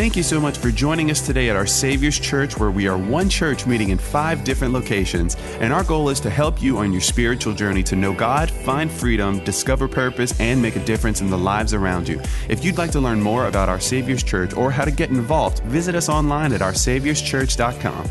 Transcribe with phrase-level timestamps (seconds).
[0.00, 2.96] Thank you so much for joining us today at our Savior's Church, where we are
[2.96, 5.36] one church meeting in five different locations.
[5.60, 8.90] And our goal is to help you on your spiritual journey to know God, find
[8.90, 12.18] freedom, discover purpose, and make a difference in the lives around you.
[12.48, 15.58] If you'd like to learn more about our Savior's Church or how to get involved,
[15.64, 18.08] visit us online at oursaviorschurch.com.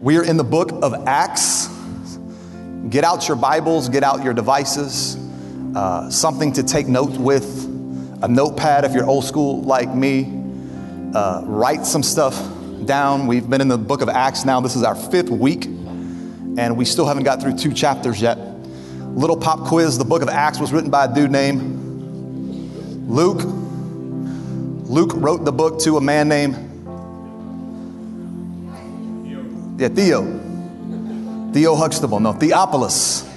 [0.00, 1.68] We are in the book of Acts.
[2.88, 5.18] Get out your Bibles, get out your devices,
[5.76, 7.68] uh, something to take note with,
[8.22, 10.40] a notepad if you're old school like me.
[11.14, 12.40] Uh, write some stuff
[12.86, 13.26] down.
[13.26, 14.60] We've been in the book of Acts now.
[14.60, 18.38] This is our fifth week, and we still haven't got through two chapters yet.
[18.38, 23.42] Little pop quiz the book of Acts was written by a dude named Luke.
[24.88, 26.54] Luke wrote the book to a man named
[29.80, 30.22] yeah, Theo.
[31.52, 33.31] Theo Huxtable, no, Theophilus.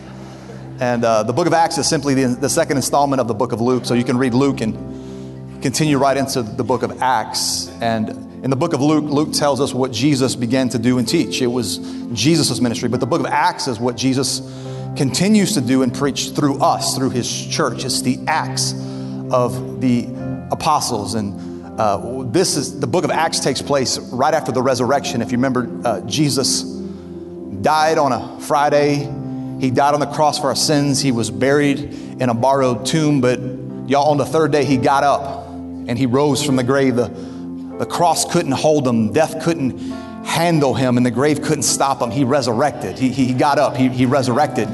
[0.80, 3.54] And uh, the book of Acts is simply the, the second installment of the book
[3.54, 3.86] of Luke.
[3.86, 7.70] So you can read Luke and continue right into the book of Acts.
[7.82, 8.10] And
[8.44, 11.42] in the book of Luke, Luke tells us what Jesus began to do and teach.
[11.42, 11.78] It was
[12.14, 12.90] Jesus' ministry.
[12.90, 14.42] But the book of Acts is what Jesus
[14.98, 17.86] continues to do and preach through us, through his church.
[17.86, 18.74] It's the Acts
[19.32, 20.08] of the
[20.52, 21.16] apostles.
[21.16, 25.22] And uh, this is the book of Acts takes place right after the resurrection.
[25.22, 26.64] If you remember, uh, Jesus
[27.62, 29.10] died on a Friday.
[29.60, 31.02] He died on the cross for our sins.
[31.02, 33.40] He was buried in a borrowed tomb, but
[33.90, 36.96] y'all, on the third day, he got up and he rose from the grave.
[36.96, 37.08] The,
[37.80, 39.80] the cross couldn't hold him, death couldn't
[40.26, 42.12] handle him, and the grave couldn't stop him.
[42.12, 42.98] He resurrected.
[42.98, 44.68] He, he got up, he, he resurrected.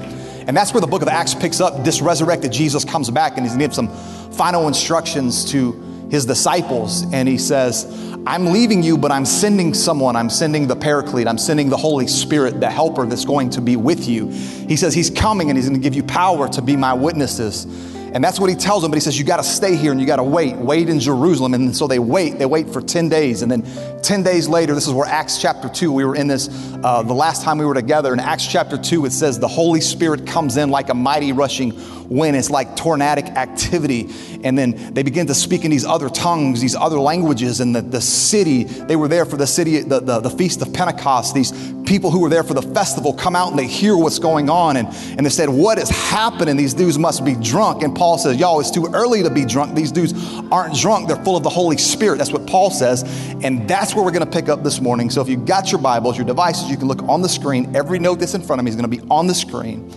[0.47, 1.83] And that's where the book of Acts picks up.
[1.83, 3.89] This resurrected Jesus comes back and he's gives some
[4.31, 7.03] final instructions to his disciples.
[7.13, 7.85] And he says,
[8.27, 10.15] I'm leaving you, but I'm sending someone.
[10.15, 11.25] I'm sending the Paraclete.
[11.25, 14.27] I'm sending the Holy Spirit, the helper that's going to be with you.
[14.27, 17.65] He says, He's coming and He's going to give you power to be my witnesses.
[18.13, 18.91] And that's what he tells them.
[18.91, 20.55] But he says, You got to stay here and you got to wait.
[20.55, 21.53] Wait in Jerusalem.
[21.53, 22.39] And so they wait.
[22.39, 23.41] They wait for 10 days.
[23.41, 23.63] And then
[24.01, 26.49] 10 days later, this is where Acts chapter 2, we were in this
[26.83, 28.11] uh, the last time we were together.
[28.11, 31.73] In Acts chapter 2, it says, The Holy Spirit comes in like a mighty rushing
[32.09, 32.35] wind.
[32.35, 34.09] It's like tornadic activity.
[34.43, 37.61] And then they begin to speak in these other tongues, these other languages.
[37.61, 40.73] And the, the city, they were there for the city, the, the, the feast of
[40.73, 41.33] Pentecost.
[41.33, 41.51] These
[41.91, 44.77] people who were there for the festival come out and they hear what's going on.
[44.77, 46.55] And, and they said, What is happening?
[46.55, 47.83] These dudes must be drunk.
[47.83, 49.75] And Paul says, Y'all, it's too early to be drunk.
[49.75, 50.13] These dudes
[50.51, 51.09] aren't drunk.
[51.09, 52.17] They're full of the Holy Spirit.
[52.17, 53.03] That's what Paul says.
[53.43, 55.09] And that's where we're going to pick up this morning.
[55.09, 57.75] So if you got your Bibles, your devices, you can look on the screen.
[57.75, 59.93] Every note that's in front of me is going to be on the screen.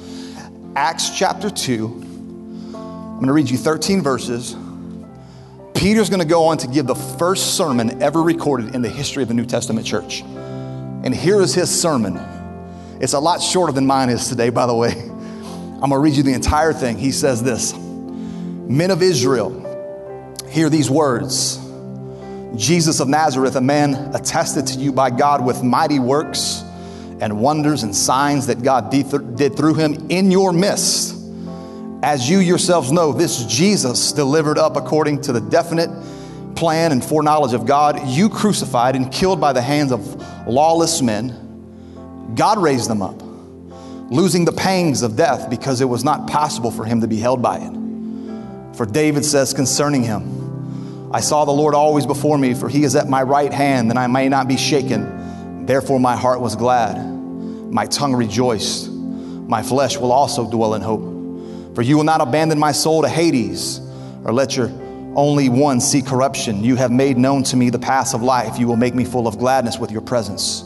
[0.75, 1.87] Acts chapter 2.
[2.75, 4.56] I'm going to read you 13 verses.
[5.77, 9.22] Peter's going to go on to give the first sermon ever recorded in the history
[9.22, 10.25] of the New Testament church.
[11.04, 12.19] And here is his sermon.
[12.98, 14.92] It's a lot shorter than mine is today, by the way.
[14.92, 16.97] I'm going to read you the entire thing.
[16.97, 19.53] He says this Men of Israel,
[20.48, 21.60] hear these words
[22.56, 26.62] Jesus of Nazareth, a man attested to you by God with mighty works
[27.21, 31.16] and wonders and signs that God did through him in your midst.
[32.03, 35.91] As you yourselves know, this Jesus delivered up according to the definite
[36.56, 42.32] plan and foreknowledge of God, you crucified and killed by the hands of lawless men.
[42.34, 43.20] God raised them up,
[44.10, 47.42] losing the pangs of death because it was not possible for him to be held
[47.42, 48.76] by it.
[48.76, 52.97] For David says concerning him, I saw the Lord always before me, for he is
[52.97, 55.65] at my right hand, and I may not be shaken.
[55.65, 61.75] Therefore, my heart was glad, my tongue rejoiced, my flesh will also dwell in hope.
[61.76, 63.81] For you will not abandon my soul to Hades,
[64.25, 64.69] or let your
[65.17, 66.65] only one see corruption.
[66.65, 68.59] You have made known to me the paths of life.
[68.59, 70.63] You will make me full of gladness with your presence.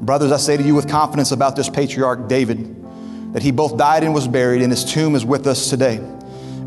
[0.00, 2.82] Brothers, I say to you with confidence about this patriarch David,
[3.32, 6.00] that he both died and was buried, and his tomb is with us today.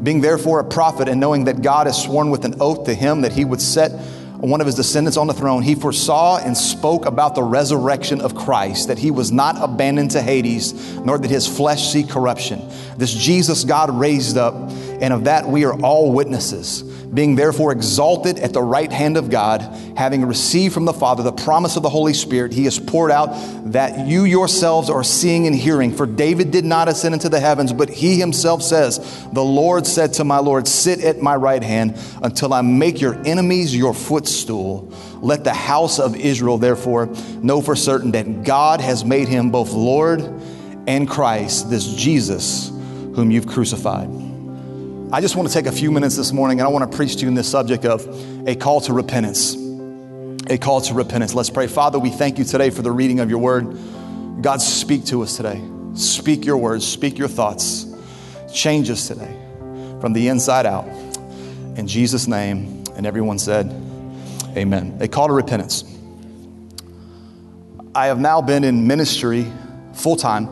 [0.01, 3.21] Being therefore a prophet, and knowing that God has sworn with an oath to him
[3.21, 3.91] that he would set
[4.37, 8.35] one of his descendants on the throne, he foresaw and spoke about the resurrection of
[8.35, 12.61] Christ, that he was not abandoned to Hades, nor did his flesh see corruption.
[12.97, 14.53] This Jesus God raised up,
[15.01, 16.83] and of that we are all witnesses
[17.13, 19.61] being therefore exalted at the right hand of God,
[19.95, 23.27] having received from the Father the promise of the Holy Spirit, he has poured out
[23.71, 25.95] that you yourselves are seeing and hearing.
[25.95, 28.99] For David did not ascend into the heavens, but he himself says,
[29.31, 33.15] The Lord said to my Lord, Sit at my right hand until I make your
[33.25, 34.93] enemies your footstool.
[35.21, 37.07] Let the house of Israel therefore
[37.41, 40.21] know for certain that God has made him both Lord
[40.87, 44.26] and Christ, this Jesus whom you've crucified.
[45.09, 47.15] I just want to take a few minutes this morning and I want to preach
[47.15, 48.05] to you in this subject of
[48.45, 49.55] a call to repentance.
[50.49, 51.33] A call to repentance.
[51.33, 51.67] Let's pray.
[51.67, 53.77] Father, we thank you today for the reading of your word.
[54.41, 55.63] God, speak to us today.
[55.93, 57.85] Speak your words, speak your thoughts.
[58.53, 59.33] Change us today
[60.01, 60.85] from the inside out.
[61.77, 63.67] In Jesus' name, And everyone said,
[64.57, 64.97] Amen.
[64.99, 65.85] A call to repentance.
[67.95, 69.49] I have now been in ministry
[69.93, 70.49] full time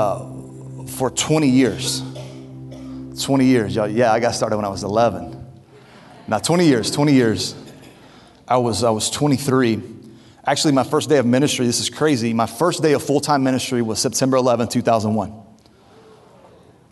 [0.00, 0.26] uh,
[0.88, 2.02] for 20 years.
[3.20, 3.74] 20 years.
[3.74, 5.42] Yeah, I got started when I was 11.
[6.28, 7.54] Now, 20 years, 20 years.
[8.46, 9.82] I was, I was 23.
[10.44, 12.32] Actually, my first day of ministry, this is crazy.
[12.32, 15.32] My first day of full time ministry was September 11, 2001.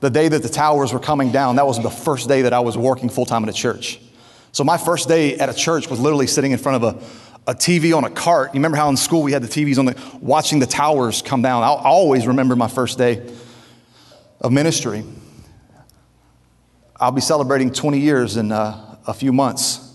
[0.00, 2.60] The day that the towers were coming down, that was the first day that I
[2.60, 4.00] was working full time at a church.
[4.52, 7.54] So, my first day at a church was literally sitting in front of a, a
[7.54, 8.54] TV on a cart.
[8.54, 11.42] You remember how in school we had the TVs on the, watching the towers come
[11.42, 11.62] down?
[11.62, 13.30] I always remember my first day
[14.40, 15.04] of ministry.
[17.00, 19.94] I'll be celebrating 20 years in uh, a few months.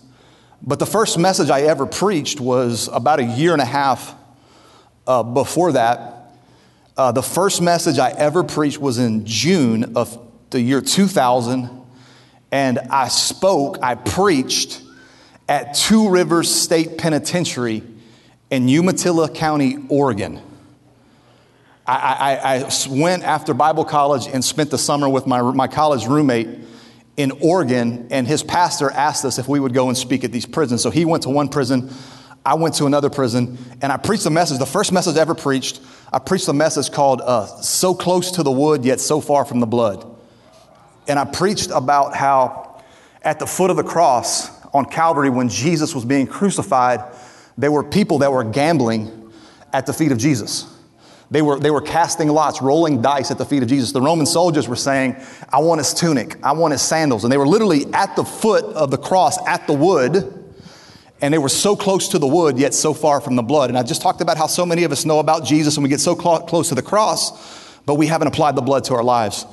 [0.63, 4.16] But the first message I ever preached was about a year and a half
[5.06, 6.34] uh, before that.
[6.98, 10.18] Uh, the first message I ever preached was in June of
[10.50, 11.69] the year 2000.
[12.52, 14.81] And I spoke, I preached
[15.48, 17.84] at Two Rivers State Penitentiary
[18.50, 20.42] in Umatilla County, Oregon.
[21.86, 26.07] I, I, I, went after Bible college and spent the summer with my, my college
[26.07, 26.66] roommate
[27.18, 30.46] in Oregon, and his pastor asked us if we would go and speak at these
[30.46, 30.82] prisons.
[30.82, 31.90] So he went to one prison,
[32.46, 35.34] I went to another prison, and I preached a message, the first message I ever
[35.34, 35.82] preached.
[36.14, 39.60] I preached a message called uh, So Close to the Wood, Yet So Far from
[39.60, 40.06] the Blood.
[41.08, 42.84] And I preached about how
[43.24, 47.04] at the foot of the cross on Calvary, when Jesus was being crucified,
[47.58, 49.32] there were people that were gambling
[49.74, 50.72] at the feet of Jesus.
[51.31, 53.92] They were, they were casting lots, rolling dice at the feet of Jesus.
[53.92, 55.16] The Roman soldiers were saying,
[55.50, 57.24] I want his tunic, I want his sandals.
[57.24, 60.45] And they were literally at the foot of the cross, at the wood,
[61.22, 63.69] and they were so close to the wood, yet so far from the blood.
[63.69, 65.89] And I just talked about how so many of us know about Jesus and we
[65.89, 69.04] get so cl- close to the cross, but we haven't applied the blood to our
[69.04, 69.45] lives.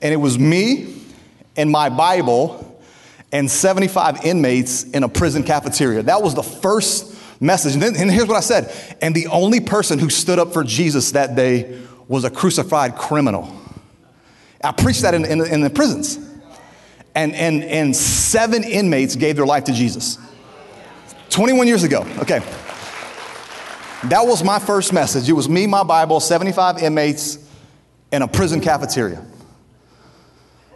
[0.00, 1.00] And it was me
[1.56, 2.82] and my Bible
[3.32, 6.02] and 75 inmates in a prison cafeteria.
[6.02, 7.74] That was the first message.
[7.74, 8.72] And, then, and here's what I said.
[9.00, 13.52] And the only person who stood up for Jesus that day was a crucified criminal.
[14.62, 16.18] I preached that in, in, in the prisons.
[17.14, 20.18] And, and, and seven inmates gave their life to Jesus.
[21.30, 22.06] 21 years ago.
[22.18, 22.40] Okay.
[24.04, 25.28] That was my first message.
[25.28, 27.38] It was me, my Bible, 75 inmates
[28.12, 29.24] in a prison cafeteria.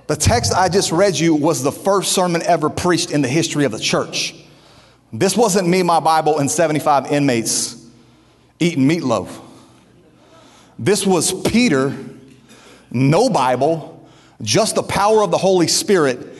[0.06, 3.64] The text I just read you was the first sermon ever preached in the history
[3.64, 4.34] of the church.
[5.12, 7.87] This wasn't me, my Bible, and 75 inmates
[8.60, 9.31] eating meatloaf.
[10.78, 11.96] This was Peter,
[12.90, 14.06] no Bible,
[14.43, 16.37] just the power of the Holy Spirit,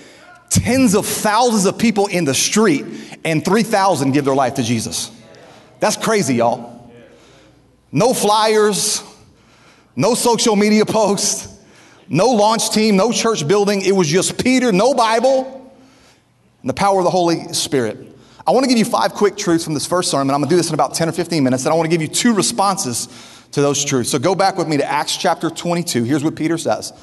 [0.50, 2.85] tens of thousands of people in the street,
[3.25, 5.11] and 3,000 give their life to Jesus.
[5.81, 6.93] That's crazy, y'all.
[7.91, 9.03] No flyers,
[9.97, 11.59] no social media posts,
[12.09, 13.82] no launch team, no church building.
[13.82, 15.73] It was just Peter, no Bible,
[16.62, 18.18] and the power of the Holy Spirit.
[18.49, 20.35] I want to give you five quick truths from this first sermon.
[20.35, 21.91] I'm going to do this in about 10 or 15 minutes, and I want to
[21.91, 23.06] give you two responses
[23.53, 24.09] to those truths.
[24.09, 26.05] So go back with me to Acts chapter 22.
[26.05, 26.95] Here's what Peter says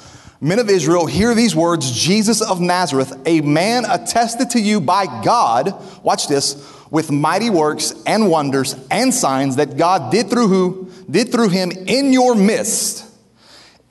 [0.42, 5.06] Men of Israel, hear these words Jesus of Nazareth, a man attested to you by
[5.24, 5.72] God,
[6.04, 6.56] watch this,
[6.90, 10.92] with mighty works and wonders and signs that God did through who?
[11.08, 13.06] Did through him in your midst.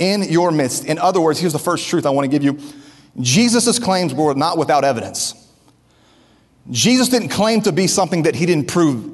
[0.01, 0.87] In your midst.
[0.87, 2.59] In other words, here's the first truth I want to give you
[3.21, 5.44] Jesus' claims were not without evidence.
[6.71, 9.13] Jesus didn't claim to be something that he didn't prove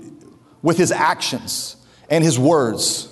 [0.62, 1.76] with his actions
[2.08, 3.06] and his words.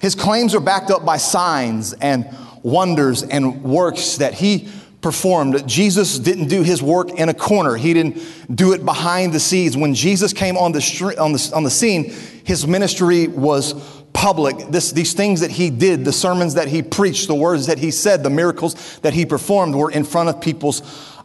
[0.00, 2.28] His claims are backed up by signs and
[2.62, 4.68] wonders and works that he
[5.00, 5.66] performed.
[5.68, 7.76] Jesus didn't do his work in a corner.
[7.76, 8.22] He didn't
[8.54, 9.76] do it behind the scenes.
[9.76, 12.12] When Jesus came on the, on the, on the scene,
[12.44, 13.74] his ministry was
[14.12, 14.56] public.
[14.68, 17.90] This, these things that he did, the sermons that he preached, the words that he
[17.90, 20.80] said, the miracles that he performed were in front of people's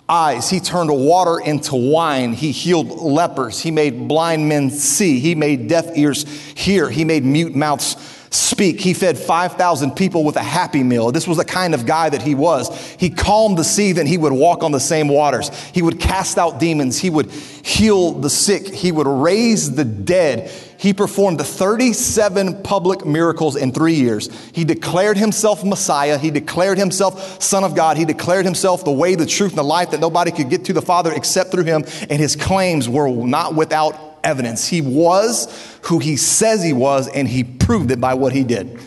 [0.10, 0.50] eyes.
[0.50, 2.34] He turned water into wine.
[2.34, 3.60] He healed lepers.
[3.60, 5.20] He made blind men see.
[5.20, 6.24] He made deaf ears
[6.56, 6.90] hear.
[6.90, 7.96] He made mute mouths
[8.30, 8.80] speak.
[8.80, 11.12] He fed 5,000 people with a happy meal.
[11.12, 12.96] This was the kind of guy that he was.
[13.00, 15.50] He calmed the sea, then he would walk on the same waters.
[15.74, 16.98] He would cast out demons.
[16.98, 18.68] He would heal the sick.
[18.68, 20.52] He would raise the dead.
[20.77, 24.29] He performed the 37 public miracles in three years.
[24.51, 26.17] He declared himself Messiah.
[26.19, 27.98] He declared himself Son of God.
[27.98, 30.74] He declared himself the way, the truth, and the life that nobody could get to
[30.74, 31.84] the Father except through him.
[32.10, 34.67] And his claims were not without evidence.
[34.67, 38.79] He was who he says he was, and he proved it by what he did.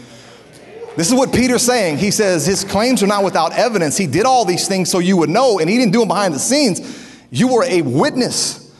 [0.96, 1.98] This is what Peter's saying.
[1.98, 3.96] He says his claims are not without evidence.
[3.96, 6.34] He did all these things so you would know, and he didn't do them behind
[6.34, 6.80] the scenes.
[7.30, 8.72] You were a witness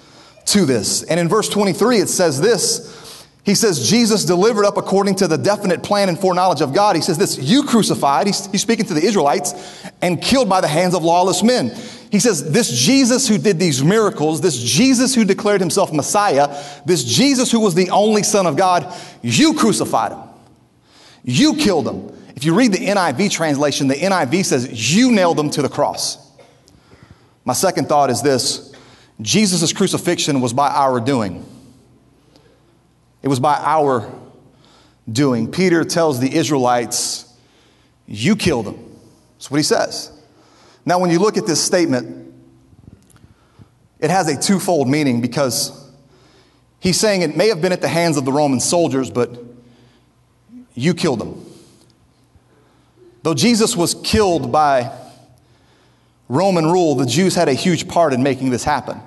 [0.47, 1.03] to this.
[1.05, 3.00] And in verse 23, it says this.
[3.45, 6.95] He says, Jesus delivered up according to the definite plan and foreknowledge of God.
[6.95, 10.69] He says this, you crucified, he's, he's speaking to the Israelites, and killed by the
[10.69, 11.75] hands of lawless men.
[12.11, 17.05] He says, This Jesus who did these miracles, this Jesus who declared himself Messiah, this
[17.05, 18.93] Jesus who was the only Son of God,
[19.23, 20.21] you crucified him.
[21.23, 22.13] You killed him.
[22.35, 26.19] If you read the NIV translation, the NIV says, You nailed him to the cross.
[27.45, 28.75] My second thought is this
[29.21, 31.45] Jesus' crucifixion was by our doing.
[33.23, 34.11] It was by our
[35.11, 35.51] doing.
[35.51, 37.33] Peter tells the Israelites,
[38.07, 38.77] You killed him.
[39.37, 40.13] That's what he says.
[40.85, 42.33] Now, when you look at this statement,
[43.99, 45.91] it has a twofold meaning because
[46.79, 49.39] he's saying it may have been at the hands of the Roman soldiers, but
[50.75, 51.45] you killed them.
[53.23, 54.97] Though Jesus was killed by
[56.29, 59.01] Roman rule, the Jews had a huge part in making this happen.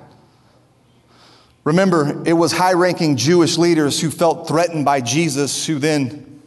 [1.64, 6.42] Remember, it was high ranking Jewish leaders who felt threatened by Jesus, who then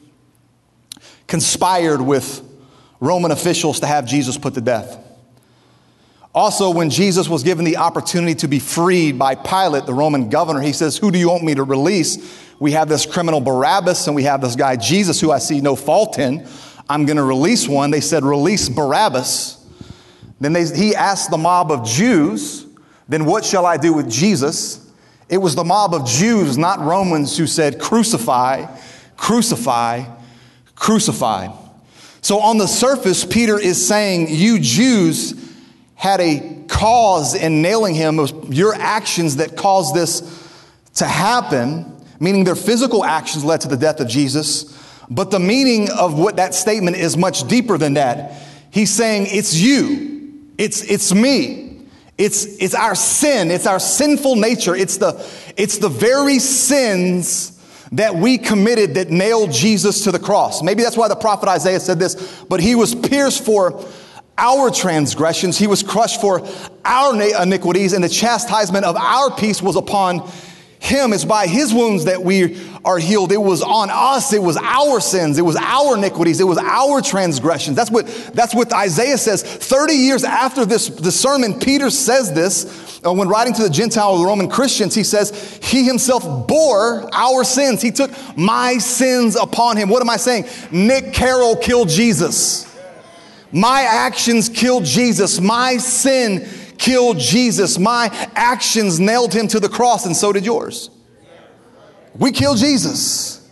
[1.25, 2.43] conspired with
[3.00, 5.03] Roman officials to have Jesus put to death.
[6.33, 10.62] Also, when Jesus was given the opportunity to be freed by Pilate, the Roman governor,
[10.62, 12.39] he says, Who do you want me to release?
[12.59, 15.75] We have this criminal Barabbas and we have this guy Jesus who I see no
[15.75, 16.47] fault in.
[16.88, 17.89] I'm going to release one.
[17.89, 19.65] They said, Release Barabbas.
[20.39, 22.67] Then they, he asked the mob of Jews,
[23.09, 24.87] Then what shall I do with Jesus?
[25.29, 28.65] It was the mob of Jews, not Romans, who said, Crucify,
[29.17, 30.05] crucify,
[30.75, 31.50] crucify.
[32.22, 35.34] So on the surface, Peter is saying, You Jews
[35.96, 38.19] had a cause in nailing him,
[38.50, 40.22] your actions that caused this
[40.96, 44.74] to happen, meaning their physical actions led to the death of Jesus.
[45.10, 48.34] But the meaning of what that statement is much deeper than that.
[48.72, 51.66] He's saying, It's you, it's, it's me.
[52.17, 53.51] It's, it's our sin.
[53.51, 54.75] It's our sinful nature.
[54.75, 55.24] It's the,
[55.55, 57.53] it's the very sins
[57.91, 60.62] that we committed that nailed Jesus to the cross.
[60.62, 63.86] Maybe that's why the prophet Isaiah said this, but he was pierced for
[64.38, 65.57] our transgressions.
[65.57, 66.45] He was crushed for
[66.86, 70.29] our iniquities and the chastisement of our peace was upon
[70.88, 71.13] him.
[71.13, 73.32] It's by his wounds that we are healed.
[73.32, 74.34] It was on us.
[74.34, 75.38] It was our sins.
[75.38, 76.39] It was our iniquities.
[76.39, 77.75] It was our transgressions.
[77.75, 79.44] That's what, that's what Isaiah says.
[79.44, 80.88] 30 years after this,
[81.20, 84.96] sermon, Peter says this uh, when writing to the Gentile Roman Christians.
[84.96, 87.82] He says, He himself bore our sins.
[87.82, 89.89] He took my sins upon him.
[89.89, 90.46] What am I saying?
[90.72, 92.65] Nick Carroll killed Jesus.
[93.51, 95.39] My actions killed Jesus.
[95.39, 97.77] My sin killed Jesus.
[97.77, 100.89] My actions nailed him to the cross, and so did yours.
[102.15, 103.48] We killed Jesus.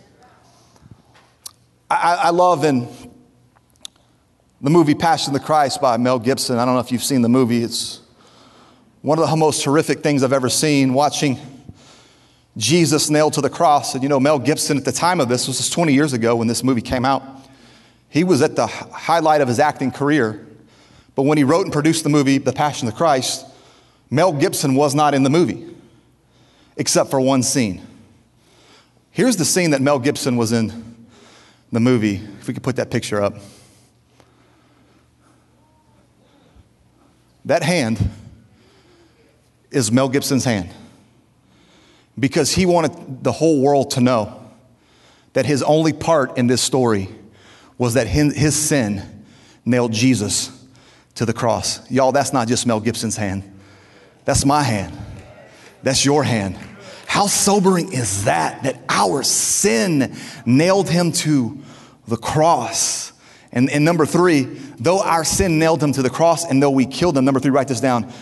[1.90, 2.88] I, I love in
[4.60, 6.58] the movie Passion of the Christ by Mel Gibson.
[6.58, 7.62] I don't know if you've seen the movie.
[7.62, 8.00] It's
[9.02, 11.38] one of the most horrific things I've ever seen watching
[12.56, 13.94] Jesus nailed to the cross.
[13.94, 16.36] And you know, Mel Gibson at the time of this, this was 20 years ago
[16.36, 17.22] when this movie came out.
[18.08, 20.45] He was at the highlight of his acting career.
[21.16, 23.44] But when he wrote and produced the movie, The Passion of the Christ,
[24.10, 25.66] Mel Gibson was not in the movie,
[26.76, 27.84] except for one scene.
[29.10, 31.06] Here's the scene that Mel Gibson was in
[31.72, 32.16] the movie.
[32.38, 33.34] If we could put that picture up.
[37.46, 38.10] That hand
[39.70, 40.68] is Mel Gibson's hand
[42.18, 44.42] because he wanted the whole world to know
[45.32, 47.08] that his only part in this story
[47.78, 49.24] was that his sin
[49.64, 50.55] nailed Jesus
[51.16, 51.90] to the cross.
[51.90, 53.42] Y'all, that's not just Mel Gibson's hand.
[54.24, 54.96] That's my hand.
[55.82, 56.56] That's your hand.
[57.06, 58.62] How sobering is that?
[58.62, 61.58] That our sin nailed him to
[62.06, 63.12] the cross.
[63.52, 64.42] And, and number three,
[64.78, 67.50] though our sin nailed him to the cross and though we killed him, number three,
[67.50, 68.12] write this down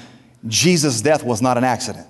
[0.47, 2.07] Jesus' death was not an accident.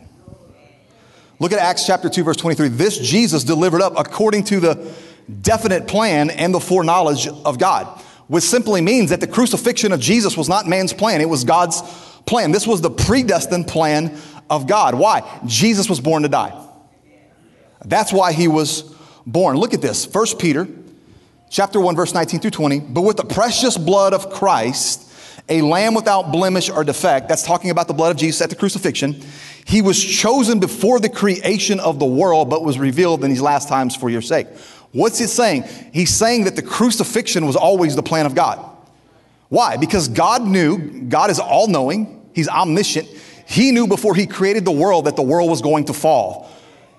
[1.38, 2.68] Look at Acts chapter 2, verse 23.
[2.68, 4.94] This Jesus delivered up according to the
[5.40, 10.36] definite plan and the foreknowledge of God which simply means that the crucifixion of Jesus
[10.36, 11.82] was not man's plan, it was God's
[12.26, 12.52] plan.
[12.52, 14.94] This was the predestined plan of God.
[14.94, 15.40] Why?
[15.46, 16.60] Jesus was born to die.
[17.84, 18.82] That's why he was
[19.26, 19.56] born.
[19.56, 20.06] Look at this.
[20.06, 20.68] 1 Peter
[21.50, 25.12] chapter 1 verse 19 through 20, but with the precious blood of Christ,
[25.48, 28.56] a lamb without blemish or defect, that's talking about the blood of Jesus at the
[28.56, 29.22] crucifixion.
[29.66, 33.68] He was chosen before the creation of the world, but was revealed in these last
[33.68, 34.46] times for your sake.
[34.94, 35.64] What's he saying?
[35.92, 38.64] He's saying that the crucifixion was always the plan of God.
[39.48, 39.76] Why?
[39.76, 43.08] Because God knew, God is all knowing, He's omniscient.
[43.46, 46.48] He knew before He created the world that the world was going to fall.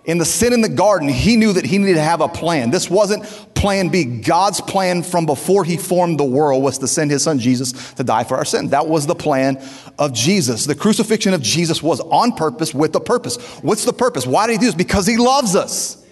[0.03, 2.69] In the sin in the garden, He knew that He needed to have a plan.
[2.69, 3.23] This wasn't
[3.55, 4.03] plan B.
[4.03, 8.03] God's plan from before He formed the world was to send His Son Jesus to
[8.03, 8.69] die for our sin.
[8.69, 9.61] That was the plan
[9.97, 10.65] of Jesus.
[10.65, 13.37] The crucifixion of Jesus was on purpose with a purpose.
[13.61, 14.27] What's the purpose?
[14.27, 14.75] Why did He do this?
[14.75, 16.04] Because He loves us.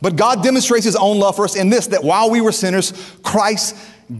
[0.00, 2.92] But God demonstrates his own love for us in this that while we were sinners,
[3.22, 3.76] Christ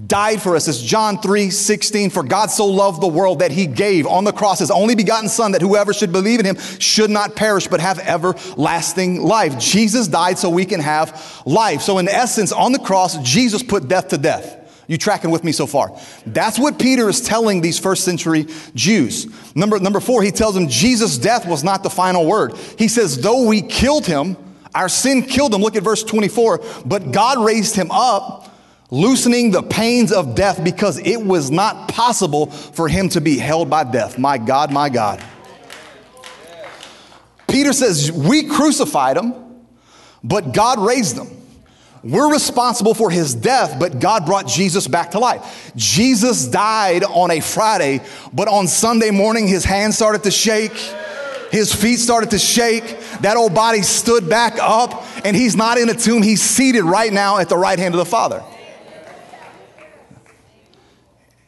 [0.07, 0.69] died for us.
[0.69, 2.11] It's John 3 16.
[2.11, 5.29] For God so loved the world that he gave on the cross his only begotten
[5.29, 9.59] Son, that whoever should believe in him should not perish, but have everlasting life.
[9.59, 11.83] Jesus died so we can have life.
[11.83, 14.57] So, in essence, on the cross, Jesus put death to death.
[14.89, 15.95] You tracking with me so far?
[16.27, 19.27] That's what Peter is telling these first century Jews.
[19.55, 22.57] Number, number four, he tells them Jesus' death was not the final word.
[22.79, 24.39] He says, though we killed him,
[24.79, 25.61] our sin killed him.
[25.61, 26.61] Look at verse 24.
[26.87, 28.49] But God raised him up,
[28.93, 33.69] loosening the pains of death because it was not possible for him to be held
[33.69, 34.19] by death.
[34.19, 35.21] My God, my God.
[37.49, 39.35] Peter says, We crucified him,
[40.23, 41.27] but God raised him.
[42.05, 45.73] We're responsible for his death, but God brought Jesus back to life.
[45.75, 48.01] Jesus died on a Friday,
[48.33, 50.95] but on Sunday morning, his hands started to shake.
[51.51, 52.85] His feet started to shake.
[53.21, 56.23] That old body stood back up, and he's not in a tomb.
[56.23, 58.43] He's seated right now at the right hand of the Father.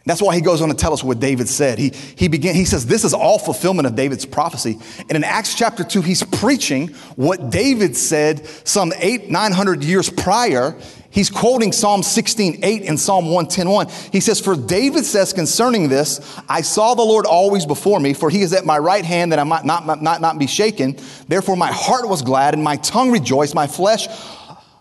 [0.07, 1.79] That's why he goes on to tell us what David said.
[1.79, 4.79] He, he, began, he says, This is all fulfillment of David's prophecy.
[5.01, 10.77] And in Acts chapter 2, he's preaching what David said some eight, 900 years prior.
[11.13, 13.89] He's quoting Psalm 16, 8 and Psalm 110, 1.
[14.13, 18.31] He says, For David says concerning this, I saw the Lord always before me, for
[18.31, 20.97] he is at my right hand that I might not, not, not be shaken.
[21.27, 24.07] Therefore my heart was glad and my tongue rejoiced, my flesh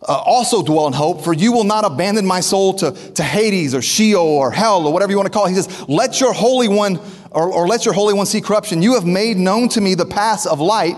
[0.07, 3.75] uh, also dwell in hope, for you will not abandon my soul to, to Hades
[3.75, 5.50] or Sheol or hell or whatever you want to call it.
[5.50, 7.00] He says, Let your Holy One,
[7.31, 8.81] or, or let your Holy One see corruption.
[8.81, 10.95] You have made known to me the paths of light.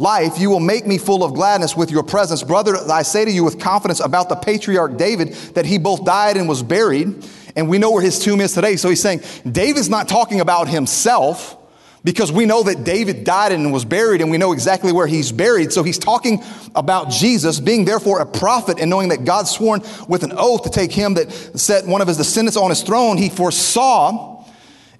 [0.00, 2.44] Life, you will make me full of gladness with your presence.
[2.44, 6.36] Brother, I say to you with confidence about the patriarch David that he both died
[6.36, 7.26] and was buried,
[7.56, 8.76] and we know where his tomb is today.
[8.76, 11.56] So he's saying David's not talking about himself
[12.04, 15.32] because we know that David died and was buried, and we know exactly where he's
[15.32, 15.72] buried.
[15.72, 16.44] So he's talking
[16.76, 20.70] about Jesus being therefore a prophet and knowing that God sworn with an oath to
[20.70, 23.16] take him that set one of his descendants on his throne.
[23.16, 24.37] He foresaw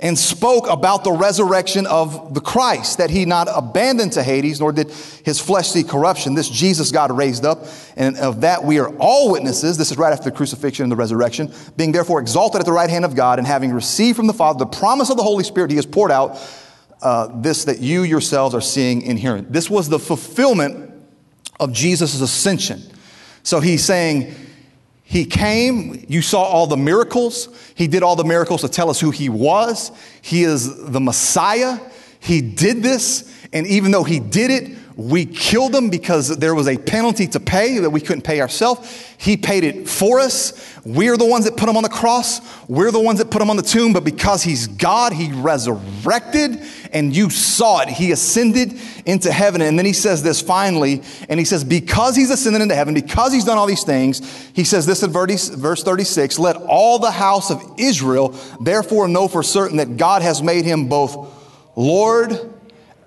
[0.01, 4.71] and spoke about the resurrection of the Christ, that he not abandoned to Hades, nor
[4.71, 4.91] did
[5.25, 6.35] his flesh see corruption.
[6.35, 7.65] This Jesus God raised up,
[7.97, 9.77] and of that we are all witnesses.
[9.77, 12.91] This is right after the crucifixion and the resurrection, being therefore exalted at the right
[12.91, 15.71] hand of God, and having received from the Father the promise of the Holy Spirit,
[15.71, 16.39] he has poured out
[17.03, 19.47] uh, this that you yourselves are seeing and hearing.
[19.51, 20.93] This was the fulfillment
[21.59, 22.83] of Jesus' ascension.
[23.43, 24.35] So he's saying,
[25.11, 27.49] He came, you saw all the miracles.
[27.75, 29.91] He did all the miracles to tell us who He was.
[30.21, 31.79] He is the Messiah.
[32.21, 36.67] He did this, and even though He did it, we killed him because there was
[36.67, 39.15] a penalty to pay that we couldn't pay ourselves.
[39.17, 40.77] He paid it for us.
[40.85, 42.41] We're the ones that put him on the cross.
[42.67, 43.93] We're the ones that put him on the tomb.
[43.93, 46.61] But because he's God, he resurrected
[46.93, 47.89] and you saw it.
[47.91, 48.75] He ascended
[49.07, 49.63] into heaven.
[49.63, 53.33] And then he says this finally, and he says, because he's ascended into heaven, because
[53.33, 57.53] he's done all these things, he says this in verse 36 let all the house
[57.53, 58.31] of Israel
[58.61, 61.37] therefore know for certain that God has made him both
[61.77, 62.58] Lord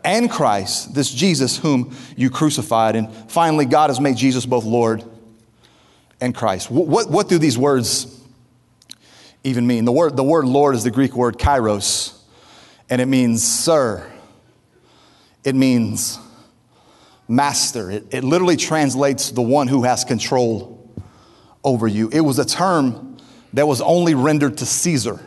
[0.03, 2.95] and Christ, this Jesus whom you crucified.
[2.95, 5.03] And finally, God has made Jesus both Lord
[6.19, 6.69] and Christ.
[6.69, 8.21] What, what, do these words
[9.43, 9.85] even mean?
[9.85, 12.17] The word, the word Lord is the Greek word kyrios,
[12.89, 14.09] and it means sir.
[15.43, 16.19] It means
[17.27, 17.89] master.
[17.89, 20.77] It, it literally translates the one who has control
[21.63, 22.09] over you.
[22.11, 23.17] It was a term
[23.53, 25.19] that was only rendered to Caesar.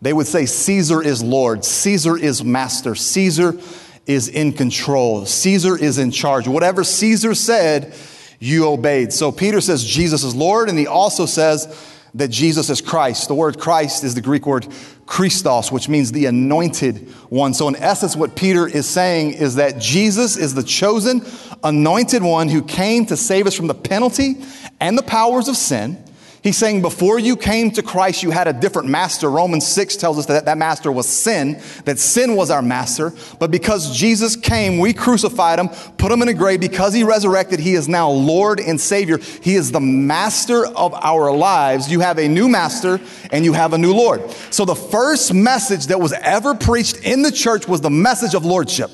[0.00, 3.58] They would say Caesar is Lord, Caesar is master, Caesar
[4.06, 5.26] is in control.
[5.26, 6.48] Caesar is in charge.
[6.48, 7.94] Whatever Caesar said,
[8.38, 9.12] you obeyed.
[9.12, 13.28] So Peter says Jesus is Lord, and he also says that Jesus is Christ.
[13.28, 14.66] The word Christ is the Greek word
[15.06, 17.54] Christos, which means the anointed one.
[17.54, 21.24] So, in essence, what Peter is saying is that Jesus is the chosen,
[21.62, 24.42] anointed one who came to save us from the penalty
[24.80, 26.01] and the powers of sin.
[26.42, 29.30] He's saying before you came to Christ, you had a different master.
[29.30, 33.12] Romans 6 tells us that that master was sin, that sin was our master.
[33.38, 36.60] But because Jesus came, we crucified him, put him in a grave.
[36.60, 39.18] Because he resurrected, he is now Lord and Savior.
[39.18, 41.88] He is the master of our lives.
[41.88, 42.98] You have a new master
[43.30, 44.28] and you have a new Lord.
[44.50, 48.44] So the first message that was ever preached in the church was the message of
[48.44, 48.90] lordship.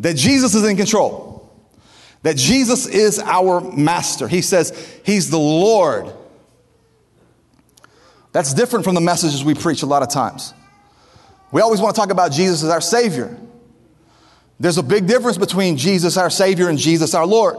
[0.00, 1.29] That Jesus is in control
[2.22, 4.28] that Jesus is our master.
[4.28, 6.12] He says he's the Lord.
[8.32, 10.54] That's different from the messages we preach a lot of times.
[11.50, 13.36] We always want to talk about Jesus as our Savior.
[14.60, 17.56] There's a big difference between Jesus, our Savior, and Jesus, our Lord.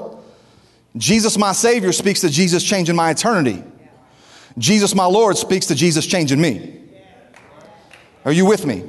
[0.95, 3.63] Jesus, my Savior, speaks to Jesus changing my eternity.
[4.57, 6.79] Jesus, my Lord, speaks to Jesus changing me.
[8.23, 8.83] Are you with me?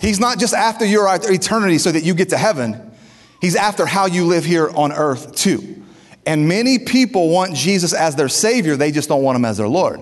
[0.00, 2.85] He's not just after your eternity so that you get to heaven.
[3.40, 5.82] He's after how you live here on earth too.
[6.24, 9.68] And many people want Jesus as their Savior, they just don't want Him as their
[9.68, 10.00] Lord.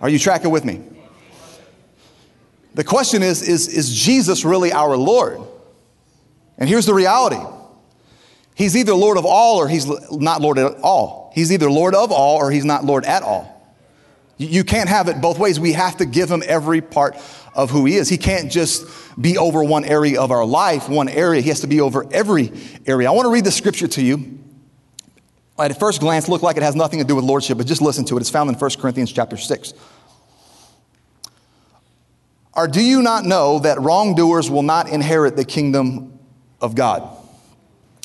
[0.00, 0.82] Are you tracking with me?
[2.74, 5.40] The question is is, is Jesus really our Lord?
[6.58, 7.40] And here's the reality
[8.54, 11.32] He's either Lord of all or He's not Lord at all.
[11.34, 13.48] He's either Lord of all or He's not Lord at all.
[14.38, 15.60] You can't have it both ways.
[15.60, 17.16] We have to give Him every part
[17.54, 18.08] of who He is.
[18.08, 18.86] He can't just
[19.20, 21.40] be over one area of our life, one area.
[21.40, 22.52] He has to be over every
[22.86, 23.08] area.
[23.08, 24.38] I want to read the scripture to you.
[25.58, 28.04] At first glance, look like it has nothing to do with lordship, but just listen
[28.06, 28.20] to it.
[28.20, 29.74] It's found in 1 Corinthians chapter 6.
[32.54, 36.18] Or do you not know that wrongdoers will not inherit the kingdom
[36.60, 37.08] of God?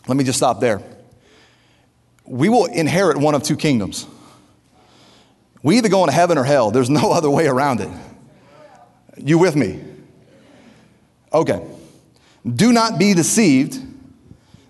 [0.08, 0.82] Let me just stop there.
[2.26, 4.06] We will inherit one of two kingdoms.
[5.64, 6.72] We either go into heaven or hell.
[6.72, 7.90] There's no other way around it.
[9.18, 9.84] You with me?
[11.34, 11.66] Okay.
[12.46, 13.84] Do not be deceived.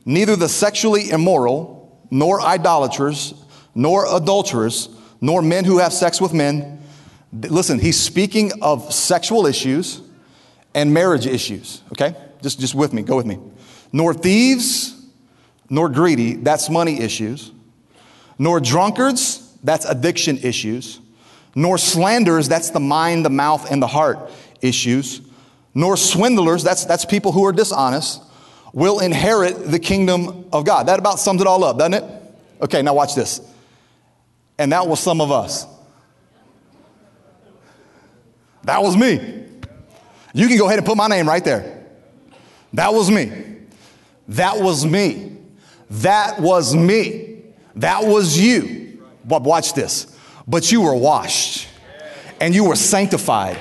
[0.05, 1.77] Neither the sexually immoral,
[2.09, 3.33] nor idolaters,
[3.75, 4.89] nor adulterers,
[5.21, 6.81] nor men who have sex with men.
[7.33, 10.01] Listen, he's speaking of sexual issues
[10.73, 12.15] and marriage issues, okay?
[12.41, 13.39] Just, just with me, go with me.
[13.91, 15.05] Nor thieves,
[15.69, 17.51] nor greedy, that's money issues,
[18.39, 20.99] nor drunkards, that's addiction issues,
[21.57, 24.29] nor slanderers, that's the mind, the mouth, and the heart
[24.61, 25.21] issues,
[25.73, 28.21] nor swindlers, that's, that's people who are dishonest,
[28.73, 30.87] will inherit the kingdom of God.
[30.87, 32.03] That about sums it all up, doesn't it?
[32.61, 33.41] Okay, now watch this.
[34.59, 35.65] And that was some of us.
[38.63, 39.45] That was me.
[40.35, 41.87] You can go ahead and put my name right there.
[42.73, 43.31] That was me.
[44.27, 45.37] That was me.
[45.89, 47.41] That was me.
[47.77, 49.03] That was you.
[49.25, 50.13] But watch this.
[50.47, 51.67] But you were washed
[52.39, 53.57] and you were sanctified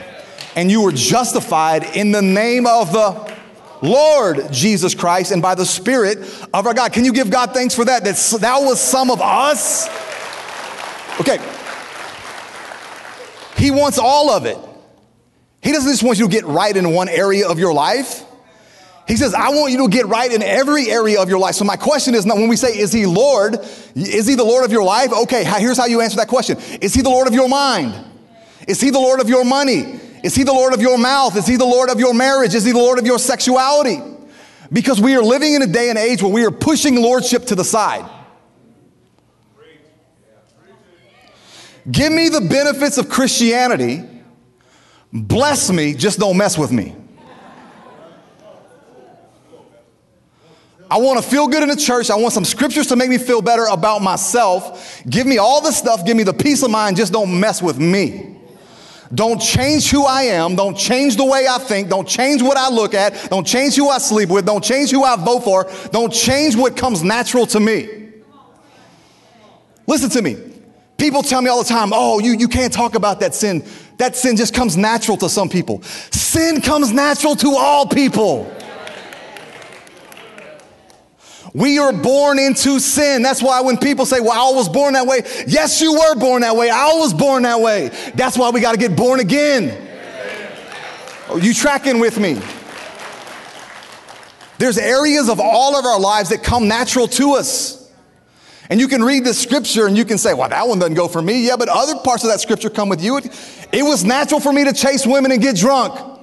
[0.54, 3.36] and you were justified in the name of the
[3.82, 6.18] Lord Jesus Christ and by the Spirit
[6.54, 6.92] of our God.
[6.92, 8.04] Can you give God thanks for that?
[8.04, 9.88] That, that was some of us.
[11.20, 11.38] Okay.
[13.56, 14.58] He wants all of it.
[15.62, 18.25] He doesn't just want you to get right in one area of your life.
[19.06, 21.54] He says, I want you to get right in every area of your life.
[21.54, 23.54] So my question is not when we say, is he Lord?
[23.94, 25.12] Is he the Lord of your life?
[25.12, 26.58] Okay, here's how you answer that question.
[26.80, 27.94] Is he the Lord of your mind?
[28.66, 30.00] Is he the Lord of your money?
[30.24, 31.36] Is he the Lord of your mouth?
[31.36, 32.54] Is he the Lord of your marriage?
[32.54, 33.98] Is he the Lord of your sexuality?
[34.72, 37.54] Because we are living in a day and age where we are pushing lordship to
[37.54, 38.10] the side.
[41.88, 44.02] Give me the benefits of Christianity.
[45.12, 46.96] Bless me, just don't mess with me.
[50.90, 52.10] I want to feel good in the church.
[52.10, 55.02] I want some scriptures to make me feel better about myself.
[55.08, 56.04] Give me all the stuff.
[56.06, 56.96] Give me the peace of mind.
[56.96, 58.36] Just don't mess with me.
[59.14, 60.56] Don't change who I am.
[60.56, 61.88] Don't change the way I think.
[61.88, 63.30] Don't change what I look at.
[63.30, 64.46] Don't change who I sleep with.
[64.46, 65.70] Don't change who I vote for.
[65.90, 67.88] Don't change what comes natural to me.
[69.86, 70.36] Listen to me.
[70.98, 73.64] People tell me all the time, oh, you, you can't talk about that sin.
[73.98, 75.82] That sin just comes natural to some people.
[75.82, 78.52] Sin comes natural to all people.
[81.56, 83.22] We are born into sin.
[83.22, 86.42] That's why when people say, Well, I was born that way, yes, you were born
[86.42, 86.68] that way.
[86.68, 87.88] I was born that way.
[88.14, 89.88] That's why we got to get born again.
[91.30, 92.38] Are you tracking with me?
[94.58, 97.90] There's areas of all of our lives that come natural to us.
[98.68, 101.08] And you can read the scripture and you can say, well, that one doesn't go
[101.08, 101.46] for me.
[101.46, 103.16] Yeah, but other parts of that scripture come with you.
[103.16, 106.20] It, it was natural for me to chase women and get drunk.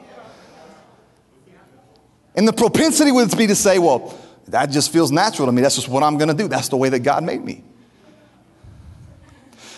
[2.35, 4.15] And the propensity would be to say, well,
[4.47, 5.61] that just feels natural to me.
[5.61, 6.47] That's just what I'm going to do.
[6.47, 7.63] That's the way that God made me.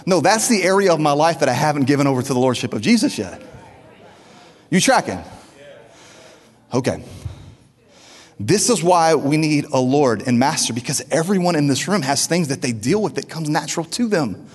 [0.05, 2.73] No, that's the area of my life that I haven't given over to the Lordship
[2.73, 3.41] of Jesus yet.
[4.69, 5.23] You tracking?
[6.73, 7.03] Okay.
[8.39, 12.27] This is why we need a Lord and Master because everyone in this room has
[12.27, 14.47] things that they deal with that comes natural to them.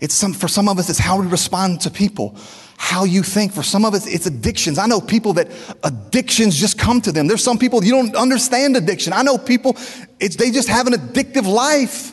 [0.00, 2.36] It's some, for some of us, it's how we respond to people
[2.82, 3.52] how you think.
[3.52, 4.76] For some of us, it's addictions.
[4.76, 5.48] I know people that
[5.84, 7.28] addictions just come to them.
[7.28, 9.12] There's some people you don't understand addiction.
[9.12, 9.76] I know people,
[10.18, 12.12] it's, they just have an addictive life.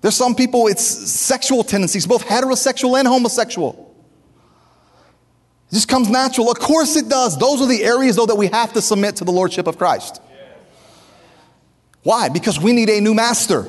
[0.00, 3.94] There's some people, it's sexual tendencies, both heterosexual and homosexual.
[5.70, 6.50] It just comes natural.
[6.50, 7.38] Of course it does.
[7.38, 10.22] Those are the areas, though, that we have to submit to the Lordship of Christ.
[12.04, 12.30] Why?
[12.30, 13.66] Because we need a new master.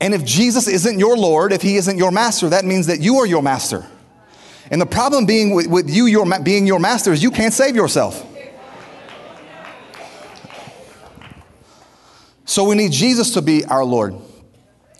[0.00, 3.16] And if Jesus isn't your Lord, if he isn't your master, that means that you
[3.16, 3.86] are your master.
[4.70, 7.74] And the problem being with, with you your, being your master is you can't save
[7.74, 8.24] yourself.
[12.44, 14.14] So we need Jesus to be our Lord.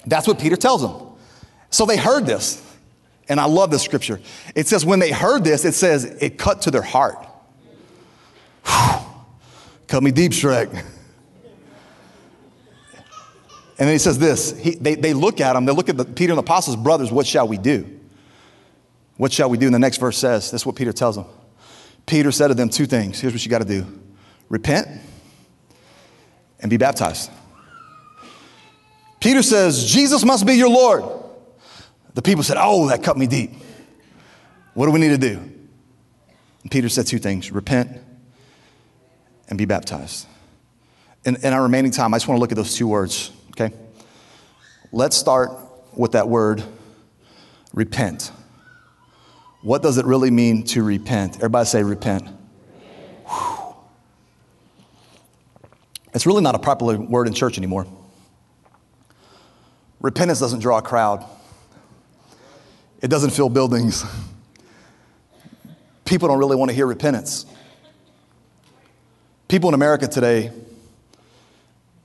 [0.07, 1.09] That's what Peter tells them.
[1.71, 2.65] So they heard this.
[3.29, 4.21] And I love this scripture.
[4.55, 7.27] It says, when they heard this, it says, it cut to their heart.
[8.67, 9.01] Whew.
[9.87, 10.85] Cut me deep, Shrek.
[13.79, 16.05] And then he says this he, they, they look at him, they look at the,
[16.05, 17.99] Peter and the apostles, brothers, what shall we do?
[19.17, 19.67] What shall we do?
[19.67, 21.27] And the next verse says, this is what Peter tells them.
[22.07, 23.21] Peter said to them two things.
[23.21, 23.87] Here's what you got to do
[24.49, 24.89] repent
[26.61, 27.31] and be baptized.
[29.21, 31.05] Peter says, Jesus must be your Lord.
[32.15, 33.53] The people said, Oh, that cut me deep.
[34.75, 35.39] What do we need to do?
[36.63, 37.99] And Peter said two things repent
[39.49, 40.27] and be baptized.
[41.25, 43.33] In, in our remaining time, I just want to look at those two words?
[44.91, 45.51] Let's start
[45.95, 46.63] with that word
[47.75, 48.33] repent.
[49.63, 51.37] What does it really mean to repent?
[51.37, 52.27] Everybody say repent.
[53.27, 53.75] Whew.
[56.15, 57.87] It's really not a popular word in church anymore.
[60.01, 61.25] Repentance doesn't draw a crowd,
[63.03, 64.05] it doesn't fill buildings.
[66.05, 67.45] People don't really want to hear repentance.
[69.49, 70.51] People in America today,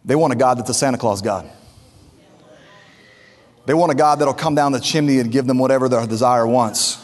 [0.04, 1.50] they want a God that's a Santa Claus God.
[3.65, 6.45] They want a God that'll come down the chimney and give them whatever their desire
[6.45, 6.99] wants.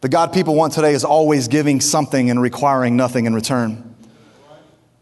[0.00, 3.96] The God people want today is always giving something and requiring nothing in return.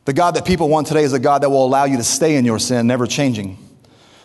[0.07, 2.37] The God that people want today is a God that will allow you to stay
[2.37, 3.59] in your sin, never changing.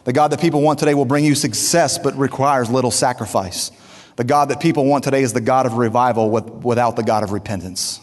[0.04, 3.72] The God that people want today will bring you success but requires little sacrifice.
[4.16, 7.24] The God that people want today is the God of revival with, without the God
[7.24, 8.00] of repentance.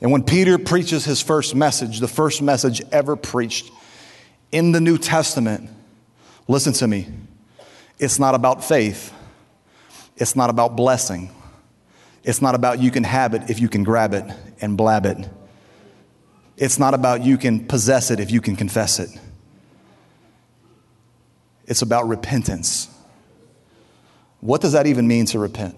[0.00, 3.70] And when Peter preaches his first message, the first message ever preached
[4.52, 5.70] in the New Testament,
[6.48, 7.08] listen to me,
[7.98, 9.12] it's not about faith,
[10.16, 11.30] it's not about blessing,
[12.24, 14.24] it's not about you can have it if you can grab it
[14.60, 15.28] and blab it.
[16.56, 19.10] It's not about you can possess it if you can confess it.
[21.66, 22.88] It's about repentance.
[24.40, 25.76] What does that even mean to repent?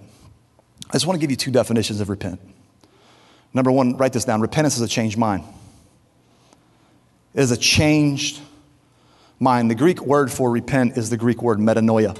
[0.88, 2.40] I just want to give you two definitions of repent.
[3.52, 5.44] Number one, write this down repentance is a changed mind.
[7.34, 8.40] It is a changed
[9.38, 9.70] mind.
[9.70, 12.18] The Greek word for repent is the Greek word metanoia.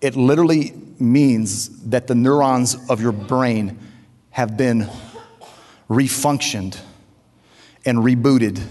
[0.00, 3.78] It literally means that the neurons of your brain
[4.30, 4.88] have been
[5.88, 6.78] refunctioned
[7.84, 8.62] and rebooted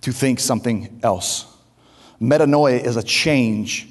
[0.00, 1.46] to think something else.
[2.20, 3.88] Metanoia is a change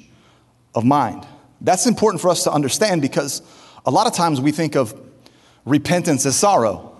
[0.74, 1.26] of mind.
[1.60, 3.42] That's important for us to understand because
[3.84, 4.98] a lot of times we think of
[5.64, 6.96] repentance as sorrow.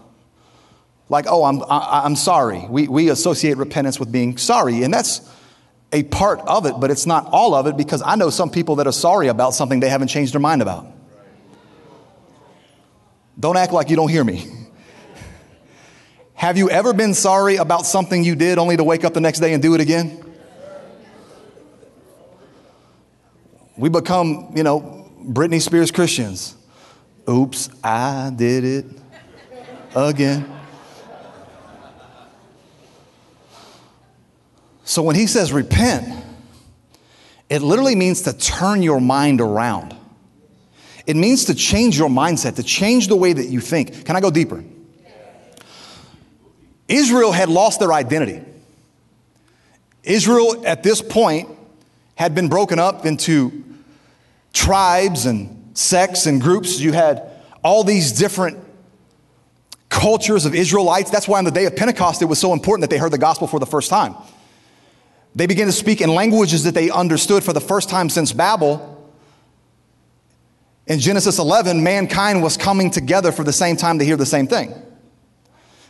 [1.08, 2.66] Like, oh, I'm, I, am i am sorry.
[2.68, 5.28] We, we associate repentance with being sorry, and that's
[5.92, 8.76] a part of it, but it's not all of it because I know some people
[8.76, 10.86] that are sorry about something they haven't changed their mind about.
[13.38, 14.46] Don't act like you don't hear me.
[16.34, 19.40] Have you ever been sorry about something you did only to wake up the next
[19.40, 20.24] day and do it again?
[23.76, 26.54] We become, you know, Britney Spears Christians.
[27.28, 28.86] Oops, I did it
[29.94, 30.59] again.
[34.90, 36.12] So when he says repent,
[37.48, 39.94] it literally means to turn your mind around.
[41.06, 44.04] It means to change your mindset, to change the way that you think.
[44.04, 44.64] Can I go deeper?
[46.88, 48.42] Israel had lost their identity.
[50.02, 51.48] Israel, at this point,
[52.16, 53.62] had been broken up into
[54.52, 56.80] tribes and sects and groups.
[56.80, 57.30] You had
[57.62, 58.58] all these different
[59.88, 61.12] cultures of Israelites.
[61.12, 63.18] That's why on the day of Pentecost, it was so important that they heard the
[63.18, 64.16] gospel for the first time.
[65.34, 68.96] They began to speak in languages that they understood for the first time since Babel.
[70.86, 74.48] In Genesis 11, mankind was coming together for the same time to hear the same
[74.48, 74.74] thing.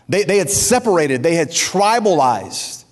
[0.08, 2.84] They, they had separated, they had tribalized.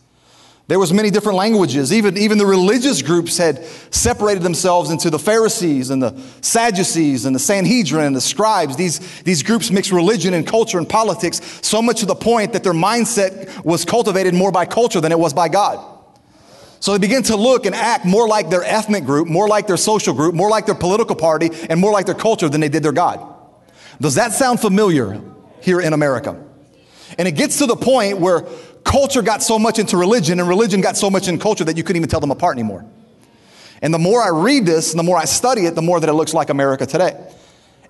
[0.69, 1.93] There was many different languages.
[1.93, 7.35] Even, even the religious groups had separated themselves into the Pharisees and the Sadducees and
[7.35, 8.77] the Sanhedrin and the scribes.
[8.77, 12.65] These, these groups mixed religion and culture and politics so much to the point that
[12.65, 15.98] their mindset was cultivated more by culture than it was by God.
[16.81, 19.77] So they begin to look and act more like their ethnic group, more like their
[19.77, 22.83] social group, more like their political party, and more like their culture than they did
[22.83, 23.35] their God.
[24.01, 25.21] Does that sound familiar
[25.61, 26.41] here in America?
[27.19, 28.43] And it gets to the point where
[28.85, 31.83] culture got so much into religion and religion got so much in culture that you
[31.83, 32.85] couldn't even tell them apart anymore.
[33.83, 36.09] And the more I read this and the more I study it, the more that
[36.09, 37.17] it looks like America today.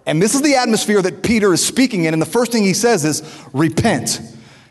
[0.07, 2.15] And this is the atmosphere that Peter is speaking in.
[2.15, 3.23] And the first thing he says is,
[3.53, 4.21] repent,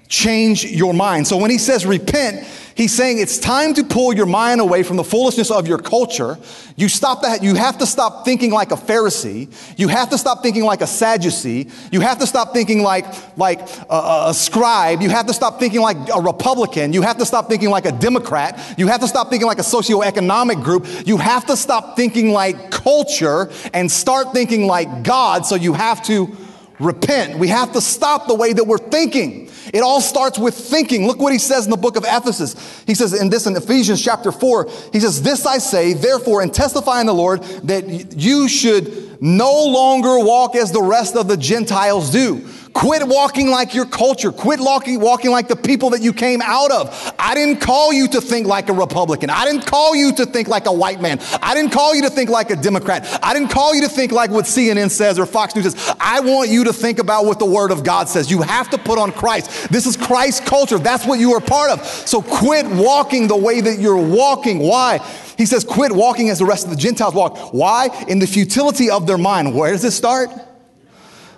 [0.08, 1.28] change your mind.
[1.28, 4.98] So when he says repent, He's saying it's time to pull your mind away from
[4.98, 6.38] the foolishness of your culture.
[6.76, 7.42] You stop that.
[7.42, 9.52] You have to stop thinking like a Pharisee.
[9.80, 11.72] You have to stop thinking like a Sadducee.
[11.92, 15.02] You have to stop thinking like, like a, a scribe.
[15.02, 16.94] You have to stop thinking like a Republican.
[16.94, 18.60] You have to stop thinking like a Democrat.
[18.78, 20.86] You have to stop thinking like a socioeconomic group.
[21.08, 25.48] You have to stop thinking like culture and start thinking like God.
[25.48, 26.38] So you have to
[26.80, 27.40] repent.
[27.40, 29.47] We have to stop the way that we're thinking.
[29.74, 31.08] It all starts with thinking.
[31.08, 32.84] Look what he says in the book of Ephesus.
[32.86, 36.54] He says in this in Ephesians chapter 4, he says, This I say, therefore, and
[36.54, 41.38] testify in the Lord that you should no longer walk as the rest of the
[41.38, 42.46] Gentiles do
[42.78, 44.32] Quit walking like your culture.
[44.32, 47.14] Quit walking, walking like the people that you came out of.
[47.18, 49.32] I didn't call you to think like a Republican.
[49.32, 51.20] I didn't call you to think like a white man.
[51.42, 53.20] I didn't call you to think like a Democrat.
[53.24, 55.96] I didn't call you to think like what CNN says or Fox News says.
[56.00, 58.30] I want you to think about what the Word of God says.
[58.30, 59.72] You have to put on Christ.
[59.72, 60.78] This is Christ's culture.
[60.78, 61.84] That's what you are part of.
[61.84, 64.60] So quit walking the way that you're walking.
[64.60, 65.00] Why?
[65.38, 67.54] He says, quit walking as the rest of the Gentiles walk.
[67.54, 67.90] Why?
[68.08, 69.56] In the futility of their mind.
[69.56, 70.30] Where does it start?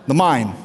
[0.07, 0.55] The mind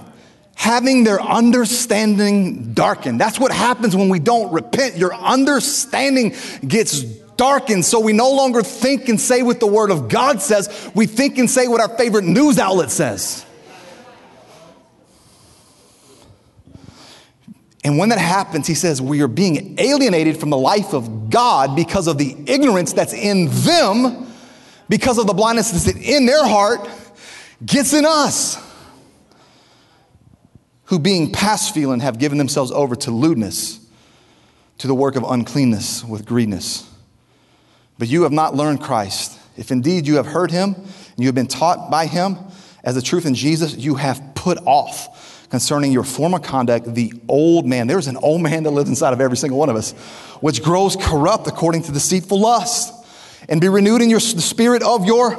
[0.57, 3.21] having their understanding darkened.
[3.21, 4.97] That's what happens when we don't repent.
[4.97, 6.35] Your understanding
[6.67, 10.91] gets darkened, so we no longer think and say what the Word of God says.
[10.95, 13.44] We think and say what our favorite news outlet says.
[17.85, 21.77] And when that happens, he says, we are being alienated from the life of God
[21.77, 24.27] because of the ignorance that's in them,
[24.89, 26.89] because of the blindness that's in their heart,
[27.65, 28.57] gets in us
[30.87, 33.81] who being past feeling have given themselves over to lewdness,
[34.79, 36.91] to the work of uncleanness with greediness.
[37.99, 39.39] But you have not learned Christ.
[39.57, 42.39] If indeed you have heard him and you have been taught by him
[42.83, 45.14] as the truth in Jesus, you have put off
[45.55, 47.87] concerning your former conduct the old man.
[47.87, 49.93] There's an old man that lives inside of every single one of us,
[50.41, 52.93] which grows corrupt according to deceitful lust,
[53.49, 55.39] and be renewed in your, the spirit of your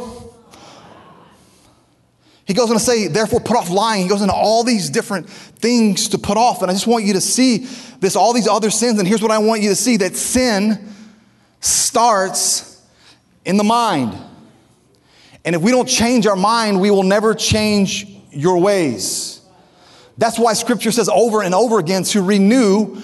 [2.45, 4.03] he goes on to say, therefore, put off lying.
[4.03, 6.61] He goes into all these different things to put off.
[6.61, 7.67] And I just want you to see
[7.99, 8.99] this, all these other sins.
[8.99, 10.93] And here's what I want you to see that sin
[11.59, 12.79] starts
[13.45, 14.15] in the mind.
[15.43, 19.34] And if we don't change our mind, we will never change your ways.
[20.17, 23.01] That's why scripture says over and over again to renew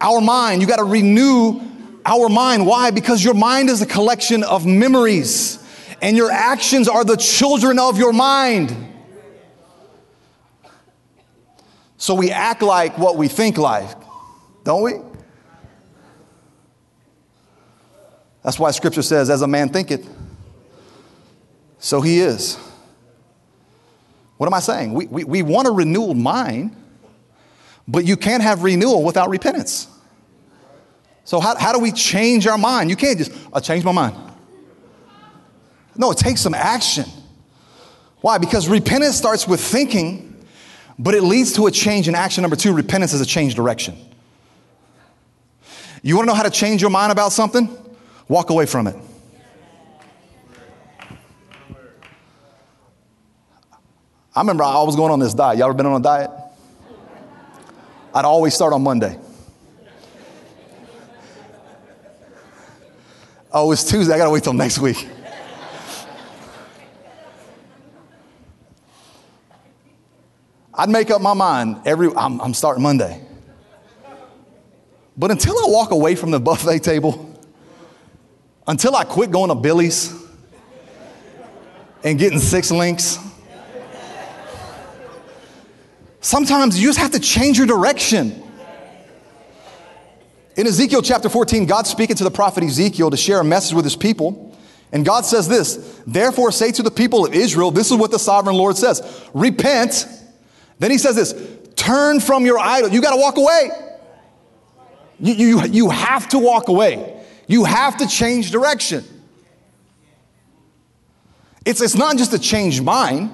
[0.00, 0.60] our mind.
[0.62, 1.60] You got to renew
[2.06, 2.66] our mind.
[2.66, 2.90] Why?
[2.90, 5.58] Because your mind is a collection of memories
[6.00, 8.76] and your actions are the children of your mind.
[11.96, 13.96] So we act like what we think like,
[14.62, 14.92] don't we?
[18.42, 20.06] That's why scripture says, as a man thinketh,
[21.78, 22.58] so he is.
[24.36, 24.92] What am I saying?
[24.92, 26.76] We, we, we want a renewal mind,
[27.86, 29.88] but you can't have renewal without repentance.
[31.24, 32.90] So, how, how do we change our mind?
[32.90, 34.16] You can't just, I changed my mind.
[35.96, 37.06] No, it takes some action.
[38.20, 38.38] Why?
[38.38, 40.44] Because repentance starts with thinking,
[40.98, 42.42] but it leads to a change in action.
[42.42, 43.96] Number two, repentance is a change direction.
[46.02, 47.68] You want to know how to change your mind about something?
[48.28, 48.96] Walk away from it.
[54.36, 55.58] I remember I was going on this diet.
[55.58, 56.30] Y'all ever been on a diet?
[58.12, 59.16] I'd always start on Monday.
[63.52, 64.12] Oh, it's Tuesday.
[64.12, 65.08] I got to wait till next week.
[70.76, 73.24] I'd make up my mind every, I'm, I'm starting Monday.
[75.16, 77.32] But until I walk away from the buffet table,
[78.66, 80.12] until I quit going to Billy's
[82.02, 83.20] and getting six links,
[86.24, 88.42] sometimes you just have to change your direction.
[90.56, 93.84] In Ezekiel chapter 14, God speaking to the prophet Ezekiel to share a message with
[93.84, 94.56] his people.
[94.92, 98.18] And God says this Therefore, say to the people of Israel, This is what the
[98.18, 100.06] sovereign Lord says Repent
[100.78, 101.34] then he says this
[101.76, 102.90] turn from your idol.
[102.90, 103.70] You got to walk away.
[105.18, 107.24] You, you, you have to walk away.
[107.46, 109.04] You have to change direction.
[111.64, 113.30] It's, it's not just a change mind,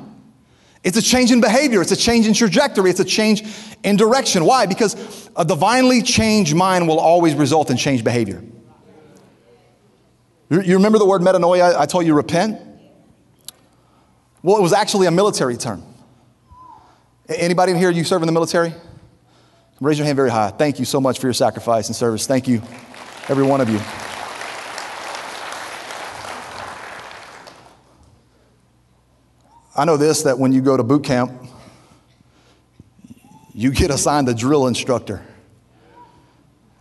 [0.83, 3.45] it's a change in behavior, it's a change in trajectory, it's a change
[3.83, 4.45] in direction.
[4.45, 4.67] Why?
[4.67, 8.43] Because a divinely changed mind will always result in changed behavior.
[10.51, 11.77] You remember the word metanoia?
[11.77, 12.61] I told you repent?
[14.43, 15.85] Well, it was actually a military term.
[17.29, 18.75] Anybody in here, you serve in the military?
[19.81, 20.51] Raise your hand very high.
[20.51, 22.27] Thank you so much for your sacrifice and service.
[22.27, 22.63] Thank you,
[23.29, 23.81] every one of you.
[29.81, 31.33] I know this that when you go to boot camp,
[33.55, 35.23] you get assigned a drill instructor.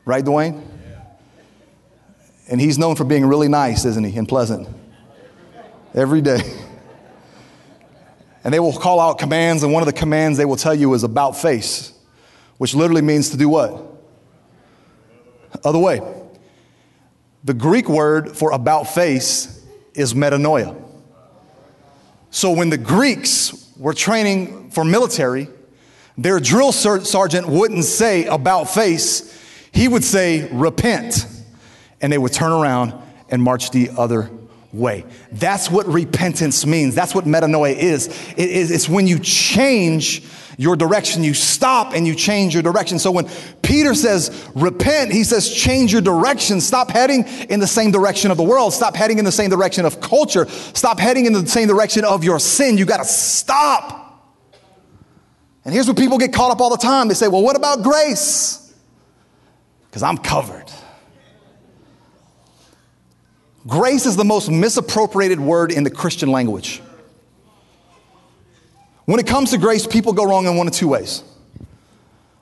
[0.04, 0.62] Right, Dwayne?
[2.50, 4.18] And he's known for being really nice, isn't he?
[4.18, 4.68] And pleasant.
[5.96, 6.42] Every day.
[8.44, 10.94] And they will call out commands, and one of the commands they will tell you
[10.94, 11.94] is about face,
[12.58, 13.82] which literally means to do what?
[15.64, 16.02] Other way.
[17.46, 20.89] The Greek word for about face is metanoia.
[22.32, 25.48] So when the Greeks were training for military,
[26.18, 29.36] their drill sergeant wouldn't say about face,
[29.72, 31.26] he would say, repent.
[32.02, 32.94] And they would turn around
[33.30, 34.30] and march the other
[34.72, 35.06] way.
[35.32, 36.96] That's what repentance means.
[36.96, 38.08] That's what metanoia is.
[38.38, 40.24] It is it's when you change
[40.60, 41.24] your direction.
[41.24, 43.00] You stop and you change your direction.
[43.00, 43.30] So when
[43.62, 46.60] Peter says repent, he says change your direction.
[46.60, 48.74] Stop heading in the same direction of the world.
[48.74, 50.48] Stop heading in the same direction of culture.
[50.50, 52.78] Stop heading in the same direction of your sin.
[52.78, 54.22] You got to stop.
[55.64, 57.08] And here's where people get caught up all the time.
[57.08, 58.74] They say, well, what about grace?
[59.90, 60.70] Because I'm covered.
[63.66, 66.82] Grace is the most misappropriated word in the Christian language.
[69.10, 71.24] When it comes to grace, people go wrong in one of two ways.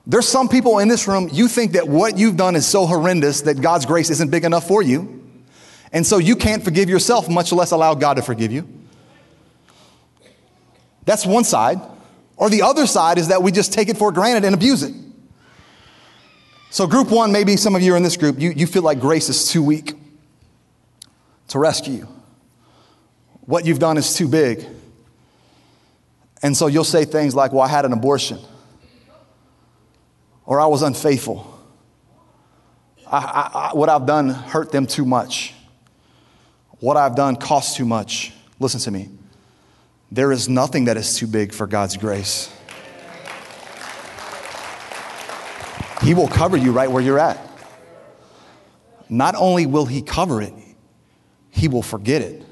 [0.06, 3.40] There's some people in this room, you think that what you've done is so horrendous
[3.42, 5.24] that God's grace isn't big enough for you.
[5.94, 8.68] And so you can't forgive yourself, much less allow God to forgive you.
[11.06, 11.80] That's one side.
[12.36, 14.94] Or the other side is that we just take it for granted and abuse it.
[16.68, 19.00] So, group one, maybe some of you are in this group, you, you feel like
[19.00, 19.94] grace is too weak
[21.48, 22.08] to rescue you.
[23.46, 24.66] What you've done is too big.
[26.42, 28.38] And so you'll say things like, Well, I had an abortion,
[30.44, 31.54] or I was unfaithful.
[33.06, 35.54] I, I, I, what I've done hurt them too much.
[36.80, 38.32] What I've done cost too much.
[38.60, 39.08] Listen to me.
[40.10, 42.52] There is nothing that is too big for God's grace.
[46.02, 47.38] He will cover you right where you're at.
[49.08, 50.54] Not only will He cover it,
[51.50, 52.44] He will forget it.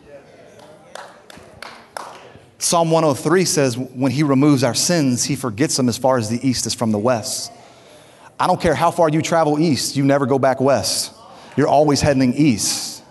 [2.66, 6.44] Psalm 103 says, When He removes our sins, He forgets them as far as the
[6.44, 7.52] east is from the west.
[8.40, 11.14] I don't care how far you travel east, you never go back west.
[11.56, 13.04] You're always heading east.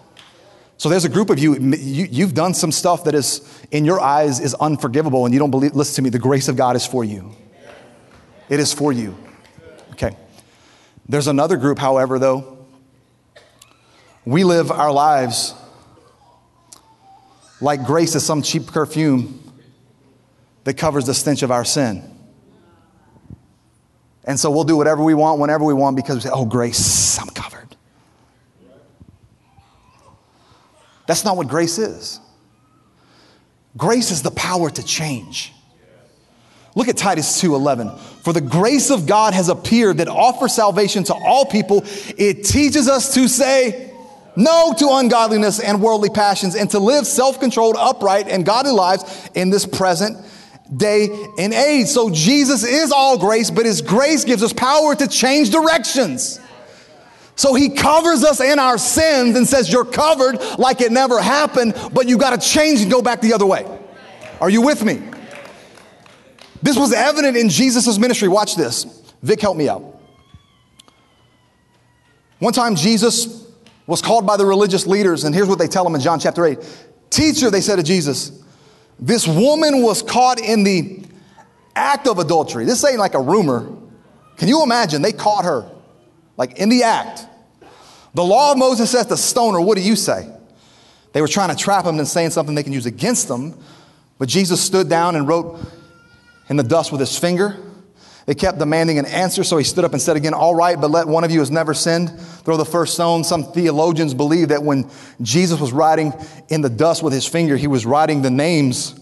[0.76, 4.02] So there's a group of you, you, have done some stuff that is, in your
[4.02, 6.86] eyes, is unforgivable, and you don't believe, listen to me, the grace of God is
[6.86, 7.32] for you.
[8.50, 9.16] It is for you.
[9.94, 10.18] Okay.
[11.08, 12.68] There's another group, however, though.
[14.26, 15.54] We live our lives
[17.62, 19.44] like grace is some cheap perfume
[20.66, 22.04] that covers the stench of our sin.
[24.26, 27.18] And so we'll do whatever we want, whenever we want, because we say, oh, grace,
[27.20, 27.76] I'm covered.
[31.08, 32.20] That's not what grace is.
[33.78, 35.54] Grace is the power to change.
[36.74, 37.98] Look at Titus 2:11.
[38.00, 41.84] For the grace of God has appeared that offers salvation to all people.
[42.18, 43.94] It teaches us to say
[44.36, 49.52] no to ungodliness and worldly passions and to live self-controlled, upright and godly lives in
[49.52, 50.18] this present
[50.76, 51.88] day and age.
[51.88, 56.40] So Jesus is all grace, but his grace gives us power to change directions.
[57.36, 61.76] So he covers us in our sins and says, You're covered like it never happened,
[61.94, 63.66] but you got to change and go back the other way.
[64.40, 65.02] Are you with me?
[66.62, 68.28] This was evident in Jesus' ministry.
[68.28, 68.86] Watch this.
[69.22, 69.84] Vic, help me out.
[72.40, 73.46] One time, Jesus
[73.88, 76.46] was called by the religious leaders, and here's what they tell him in John chapter
[76.46, 76.58] 8
[77.10, 78.44] Teacher, they said to Jesus,
[79.00, 81.04] this woman was caught in the
[81.76, 82.66] act of adultery.
[82.66, 83.70] This ain't like a rumor.
[84.38, 85.02] Can you imagine?
[85.02, 85.70] They caught her
[86.38, 87.26] like in the act.
[88.14, 89.62] The law of Moses says to stone her.
[89.62, 90.32] What do you say?
[91.14, 93.58] They were trying to trap him and saying something they can use against them.
[94.18, 95.60] But Jesus stood down and wrote
[96.50, 97.58] in the dust with his finger.
[98.26, 100.90] They kept demanding an answer, so he stood up and said again, All right, but
[100.90, 103.24] let one of you who has never sinned throw the first stone.
[103.24, 104.90] Some theologians believe that when
[105.22, 106.12] Jesus was writing
[106.50, 109.00] in the dust with his finger, he was writing the names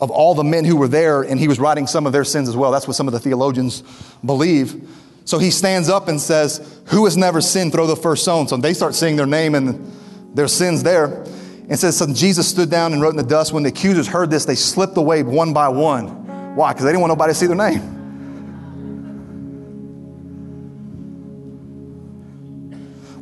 [0.00, 2.48] of all the men who were there, and he was writing some of their sins
[2.48, 2.72] as well.
[2.72, 3.82] That's what some of the theologians
[4.24, 4.88] believe.
[5.26, 7.72] So he stands up and says, Who has never sinned?
[7.72, 8.48] Throw the first stone.
[8.48, 9.92] So they start seeing their name and
[10.34, 11.24] their sins there.
[11.68, 13.52] And says, So Jesus stood down and wrote in the dust.
[13.52, 16.56] When the accusers heard this, they slipped away one by one.
[16.56, 16.72] Why?
[16.72, 18.01] Because they didn't want nobody to see their name.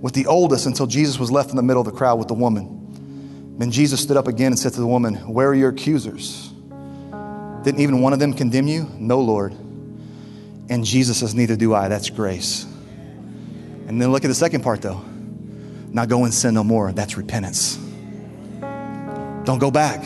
[0.01, 2.35] With the oldest until Jesus was left in the middle of the crowd with the
[2.35, 3.57] woman.
[3.59, 6.51] Then Jesus stood up again and said to the woman, Where are your accusers?
[7.63, 8.89] Didn't even one of them condemn you?
[8.95, 9.53] No, Lord.
[10.71, 11.89] And Jesus says, Neither do I.
[11.89, 12.65] That's grace.
[13.87, 15.03] And then look at the second part, though.
[15.89, 16.93] Now go and sin no more.
[16.93, 17.77] That's repentance.
[19.45, 20.05] Don't go back.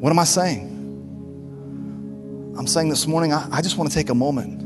[0.00, 0.74] What am I saying?
[2.58, 4.65] I'm saying this morning, I, I just want to take a moment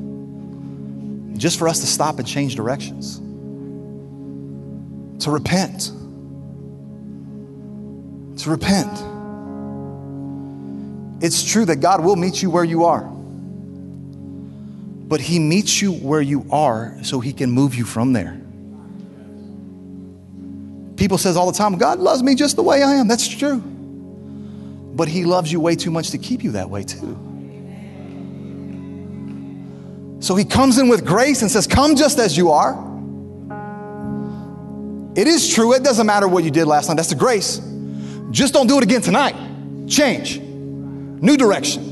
[1.40, 3.16] just for us to stop and change directions,
[5.24, 5.90] to repent.
[8.40, 8.92] To repent.
[11.22, 13.04] It's true that God will meet you where you are.
[15.08, 18.38] But He meets you where you are so He can move you from there.
[20.96, 23.08] People says all the time, God loves me just the way I am.
[23.08, 23.60] That's true.
[23.60, 27.29] But He loves you way too much to keep you that way too.
[30.20, 32.88] So he comes in with grace and says, Come just as you are.
[35.16, 37.60] It is true, it doesn't matter what you did last night, that's the grace.
[38.30, 39.34] Just don't do it again tonight.
[39.88, 41.82] Change, new direction.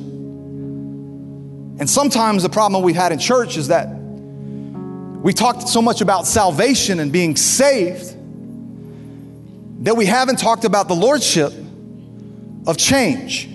[1.81, 6.27] And sometimes the problem we've had in church is that we talked so much about
[6.27, 8.15] salvation and being saved
[9.85, 11.53] that we haven't talked about the lordship
[12.67, 13.48] of change.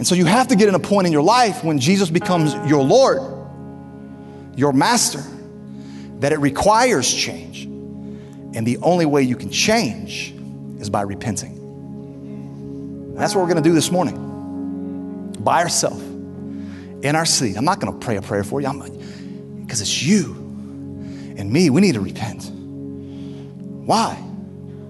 [0.00, 2.54] And so you have to get in a point in your life when Jesus becomes
[2.66, 3.20] your Lord,
[4.56, 5.22] your master,
[6.20, 7.64] that it requires change.
[7.64, 10.32] And the only way you can change
[10.78, 11.52] is by repenting.
[11.52, 17.58] And that's what we're going to do this morning by ourselves in our seat.
[17.58, 18.72] I'm not going to pray a prayer for you
[19.60, 20.32] because it's you
[21.36, 21.68] and me.
[21.68, 22.50] We need to repent.
[23.84, 24.18] Why?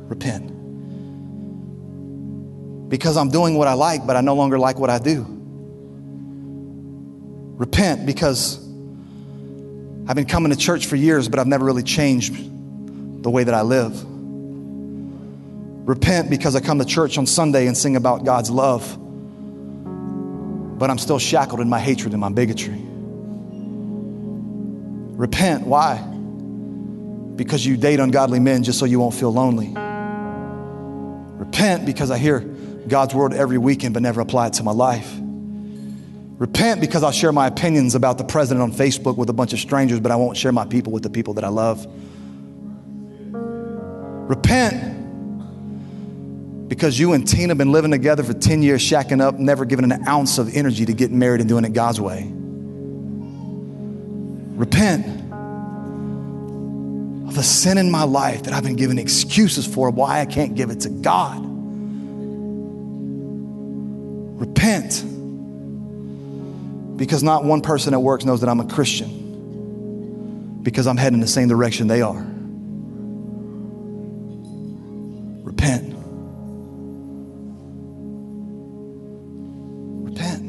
[0.06, 0.59] Repent.
[2.90, 5.24] Because I'm doing what I like, but I no longer like what I do.
[7.56, 8.58] Repent because
[10.08, 12.34] I've been coming to church for years, but I've never really changed
[13.22, 14.04] the way that I live.
[15.86, 18.98] Repent because I come to church on Sunday and sing about God's love,
[20.78, 22.80] but I'm still shackled in my hatred and my bigotry.
[25.16, 25.66] Repent.
[25.66, 25.98] Why?
[27.36, 29.74] Because you date ungodly men just so you won't feel lonely.
[31.38, 32.49] Repent because I hear
[32.88, 35.10] God's word every weekend but never apply it to my life.
[36.40, 39.58] Repent because I'll share my opinions about the president on Facebook with a bunch of
[39.58, 41.86] strangers, but I won't share my people with the people that I love.
[44.30, 45.00] Repent
[46.68, 49.90] because you and Tina have been living together for 10 years, shacking up, never giving
[49.90, 52.30] an ounce of energy to getting married and doing it God's way.
[54.56, 55.04] Repent
[57.28, 60.54] of the sin in my life that I've been giving excuses for why I can't
[60.54, 61.49] give it to God.
[64.60, 65.02] Repent
[66.98, 71.26] because not one person at work knows that I'm a Christian because I'm heading the
[71.26, 72.22] same direction they are.
[75.44, 75.94] Repent.
[80.04, 80.44] Repent.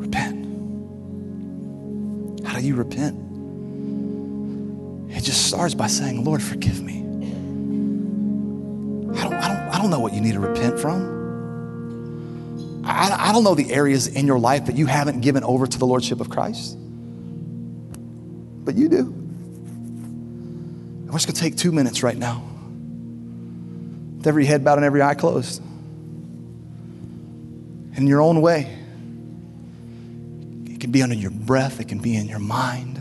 [0.00, 0.46] Repent.
[2.46, 3.18] How do you repent?
[5.14, 6.95] It just starts by saying, Lord, forgive me.
[9.86, 11.14] Don't, know what you need to repent from.
[12.84, 15.78] I, I don't know the areas in your life that you haven't given over to
[15.78, 16.76] the Lordship of Christ,
[18.64, 19.04] but you do.
[21.04, 22.42] We're just going to take two minutes right now,
[24.16, 25.62] with every head bowed and every eye closed.
[27.94, 28.62] In your own way,
[30.64, 32.96] it can be under your breath, it can be in your mind.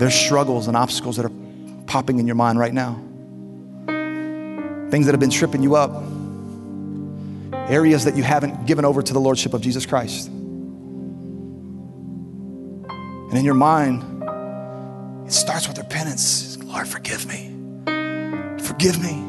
[0.00, 1.32] There's struggles and obstacles that are
[1.86, 3.05] popping in your mind right now.
[4.90, 5.90] Things that have been tripping you up
[7.68, 10.28] areas that you haven't given over to the Lordship of Jesus Christ.
[13.28, 14.02] And in your mind,
[15.26, 16.56] it starts with repentance.
[16.62, 17.52] Lord, forgive me.
[18.62, 19.24] Forgive me.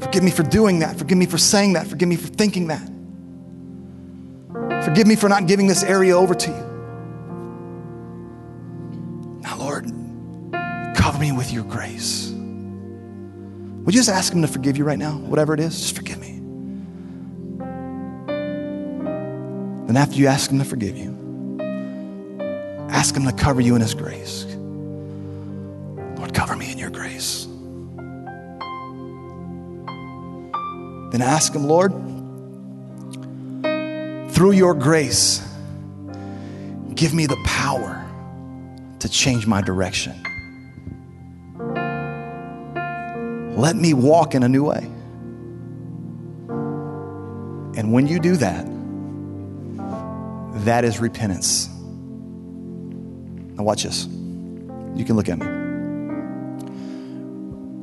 [0.00, 0.96] Forgive me for doing that.
[0.96, 1.86] Forgive me for saying that.
[1.86, 2.88] Forgive me for thinking that.
[4.84, 6.67] Forgive me for not giving this area over to you.
[13.88, 15.12] Would you just ask Him to forgive you right now?
[15.12, 16.32] Whatever it is, just forgive me.
[19.86, 21.08] Then, after you ask Him to forgive you,
[22.90, 24.44] ask Him to cover you in His grace.
[26.18, 27.46] Lord, cover me in your grace.
[31.10, 31.92] Then ask Him, Lord,
[34.34, 35.40] through your grace,
[36.94, 38.06] give me the power
[38.98, 40.27] to change my direction.
[43.58, 44.88] Let me walk in a new way.
[47.76, 48.64] And when you do that,
[50.64, 51.68] that is repentance.
[53.56, 54.06] Now, watch this.
[54.06, 55.46] You can look at me.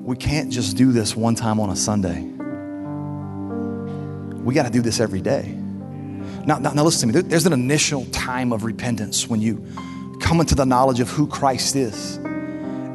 [0.03, 2.21] We can't just do this one time on a Sunday.
[4.43, 5.57] We got to do this every day.
[6.45, 7.27] Now, now, now, listen to me.
[7.27, 9.65] There's an initial time of repentance when you
[10.21, 12.17] come into the knowledge of who Christ is.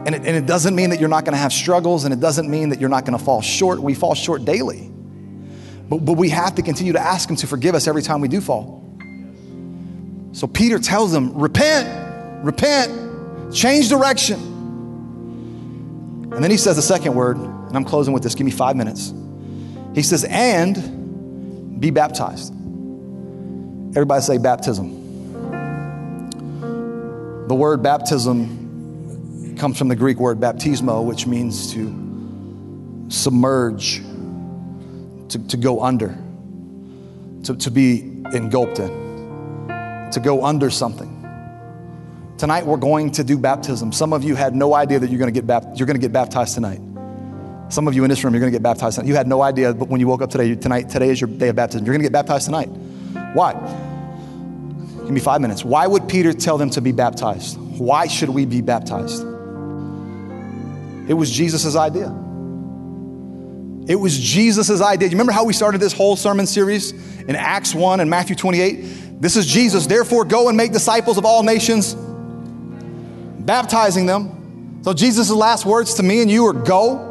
[0.07, 2.21] And it, and it doesn't mean that you're not going to have struggles, and it
[2.21, 3.81] doesn't mean that you're not going to fall short.
[3.81, 4.91] We fall short daily.
[5.89, 8.29] But, but we have to continue to ask Him to forgive us every time we
[8.29, 8.81] do fall.
[10.33, 14.41] So Peter tells them, repent, repent, change direction.
[16.33, 18.77] And then he says the second word, and I'm closing with this, give me five
[18.77, 19.13] minutes.
[19.95, 22.53] He says, and be baptized.
[23.91, 24.97] Everybody say baptism.
[27.49, 28.60] The word baptism
[29.61, 31.85] comes from the Greek word baptismo, which means to
[33.09, 33.99] submerge,
[35.29, 36.17] to, to go under,
[37.45, 38.01] to, to be
[38.33, 38.89] engulfed in,
[40.13, 41.09] to go under something.
[42.39, 43.93] Tonight we're going to do baptism.
[43.93, 46.01] Some of you had no idea that you're going to get, bap- you're going to
[46.01, 46.81] get baptized tonight.
[47.69, 49.09] Some of you in this room, you're going to get baptized tonight.
[49.09, 51.49] You had no idea, but when you woke up today, tonight, today is your day
[51.49, 51.85] of baptism.
[51.85, 52.69] You're going to get baptized tonight.
[53.35, 53.53] Why?
[54.97, 55.67] Give me five minutes.
[55.67, 57.59] Why would Peter tell them to be baptized?
[57.79, 59.30] Why should we be baptized?
[61.11, 62.07] It was Jesus' idea.
[63.89, 65.09] It was Jesus' idea.
[65.09, 66.93] You remember how we started this whole sermon series
[67.23, 69.21] in Acts 1 and Matthew 28?
[69.21, 69.89] This is Jesus.
[69.89, 71.97] Therefore, go and make disciples of all nations,
[73.45, 74.83] baptizing them.
[74.85, 77.09] So, Jesus' last words to me and you are go.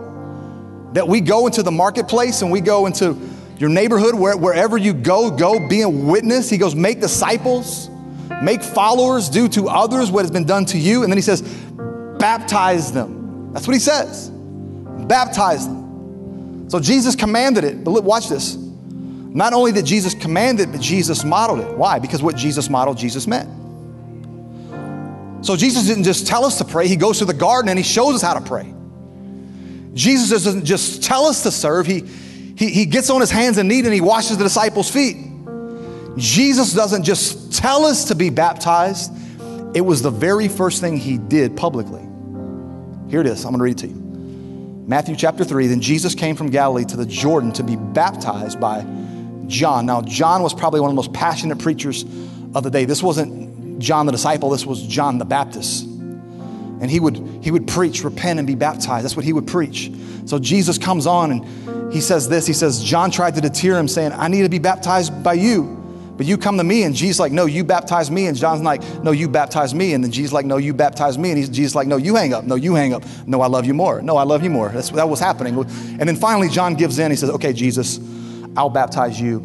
[0.93, 3.19] That we go into the marketplace and we go into
[3.57, 6.49] your neighborhood, where, wherever you go, go be a witness.
[6.49, 7.89] He goes, make disciples,
[8.41, 11.03] make followers, do to others what has been done to you.
[11.03, 11.41] And then he says,
[12.17, 13.18] baptize them.
[13.53, 14.29] That's what he says.
[14.29, 16.69] Baptize them.
[16.69, 17.83] So Jesus commanded it.
[17.83, 18.55] But look, watch this.
[18.55, 21.77] Not only did Jesus command it, but Jesus modeled it.
[21.77, 21.99] Why?
[21.99, 23.49] Because what Jesus modeled, Jesus meant.
[25.45, 27.83] So Jesus didn't just tell us to pray, he goes to the garden and he
[27.83, 28.73] shows us how to pray.
[29.93, 33.69] Jesus doesn't just tell us to serve, he, he, he gets on his hands and
[33.69, 35.17] knees and he washes the disciples' feet.
[36.17, 39.11] Jesus doesn't just tell us to be baptized,
[39.73, 42.08] it was the very first thing he did publicly.
[43.09, 44.09] Here it is, I'm gonna read it to you.
[44.87, 48.85] Matthew chapter 3 Then Jesus came from Galilee to the Jordan to be baptized by
[49.47, 49.85] John.
[49.85, 52.03] Now, John was probably one of the most passionate preachers
[52.55, 52.85] of the day.
[52.85, 55.85] This wasn't John the disciple, this was John the Baptist.
[55.85, 59.03] And he would, he would preach, repent, and be baptized.
[59.03, 59.91] That's what he would preach.
[60.25, 62.47] So Jesus comes on and he says this.
[62.47, 65.78] He says, John tried to deter him, saying, I need to be baptized by you.
[66.19, 68.27] But you come to me, and Jesus like, no, you baptize me.
[68.27, 69.93] And John's like, no, you baptize me.
[69.93, 71.29] And then Jesus like, no, you baptize me.
[71.29, 72.43] And he's, Jesus like, no, you hang up.
[72.43, 73.05] No, you hang up.
[73.25, 74.01] No, I love you more.
[74.01, 74.67] No, I love you more.
[74.67, 75.57] That's that was happening.
[75.57, 77.09] And then finally, John gives in.
[77.09, 78.01] He says, okay, Jesus,
[78.57, 79.39] I'll baptize you.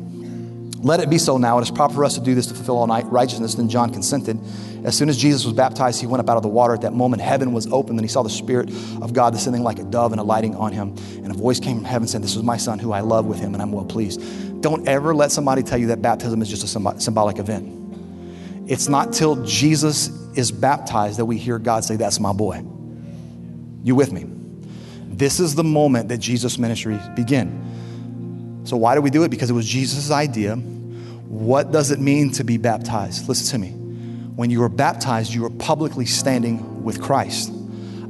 [0.83, 1.59] Let it be so now.
[1.59, 3.55] It is proper for us to do this to fulfill all righteousness.
[3.55, 4.41] Then John consented.
[4.83, 6.75] As soon as Jesus was baptized, he went up out of the water.
[6.75, 8.69] At that moment, heaven was opened, and he saw the Spirit
[9.01, 10.95] of God descending like a dove and alighting on him.
[11.23, 13.39] And a voice came from heaven saying, This is my Son who I love with
[13.39, 14.21] him, and I'm well pleased.
[14.65, 18.67] Don't ever let somebody tell you that baptism is just a symbolic event.
[18.67, 20.09] It's not till Jesus
[20.39, 22.65] is baptized that we hear God say, That's my boy.
[23.83, 24.25] You with me?
[25.11, 28.63] This is the moment that Jesus' ministry began.
[28.65, 29.31] So, why do we do it?
[29.31, 30.57] Because it was Jesus' idea.
[30.57, 33.29] What does it mean to be baptized?
[33.29, 33.73] Listen to me
[34.35, 37.53] when you are baptized, you are publicly standing with Christ.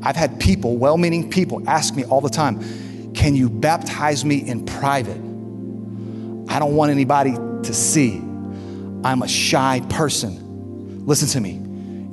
[0.05, 4.37] I've had people, well meaning people, ask me all the time, Can you baptize me
[4.37, 5.34] in private?
[6.55, 8.19] I don't want anybody to see.
[9.03, 11.05] I'm a shy person.
[11.05, 11.61] Listen to me.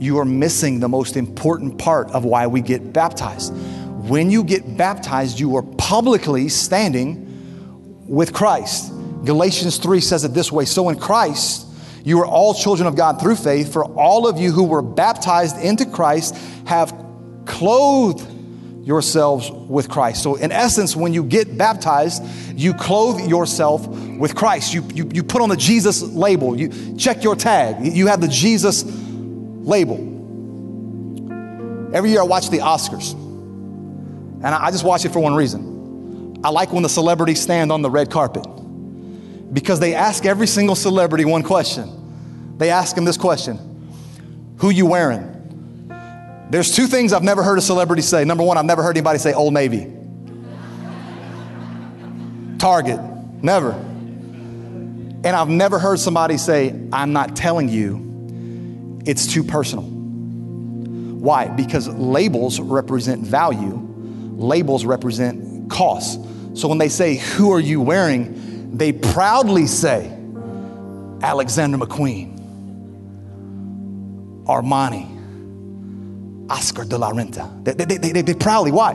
[0.03, 3.53] You are missing the most important part of why we get baptized.
[4.09, 8.91] When you get baptized, you are publicly standing with Christ.
[9.25, 11.67] Galatians 3 says it this way So in Christ,
[12.03, 15.57] you are all children of God through faith, for all of you who were baptized
[15.59, 16.35] into Christ
[16.65, 16.91] have
[17.45, 18.27] clothed
[18.83, 20.23] yourselves with Christ.
[20.23, 22.23] So, in essence, when you get baptized,
[22.55, 24.73] you clothe yourself with Christ.
[24.73, 28.27] You, you, you put on the Jesus label, you check your tag, you have the
[28.27, 30.09] Jesus label.
[31.93, 36.39] Every year I watch the Oscars, and I just watch it for one reason.
[36.43, 38.45] I like when the celebrities stand on the red carpet
[39.53, 42.57] because they ask every single celebrity one question.
[42.57, 45.30] They ask them this question Who you wearing?
[46.51, 48.25] There's two things I've never heard a celebrity say.
[48.25, 49.87] Number one, I've never heard anybody say Old Navy.
[52.57, 52.99] Target,
[53.41, 53.71] never.
[53.71, 59.85] And I've never heard somebody say, I'm not telling you, it's too personal.
[59.85, 61.47] Why?
[61.47, 63.79] Because labels represent value,
[64.35, 66.19] labels represent cost.
[66.57, 68.77] So when they say, Who are you wearing?
[68.77, 70.07] they proudly say
[71.21, 72.37] Alexander McQueen,
[74.45, 75.20] Armani,
[76.51, 77.63] Oscar de la Renta.
[77.63, 78.93] They, they, they, they, proudly, why?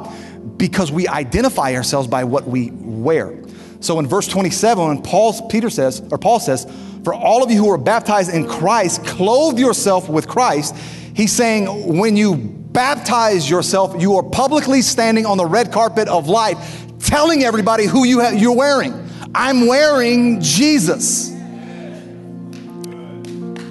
[0.57, 3.43] Because we identify ourselves by what we wear.
[3.81, 6.71] So in verse 27, when Paul, Peter says, or Paul says,
[7.03, 10.77] for all of you who are baptized in Christ, clothe yourself with Christ.
[11.15, 16.29] He's saying, when you baptize yourself, you are publicly standing on the red carpet of
[16.29, 18.93] life, telling everybody who you ha- you're wearing.
[19.35, 21.31] I'm wearing Jesus.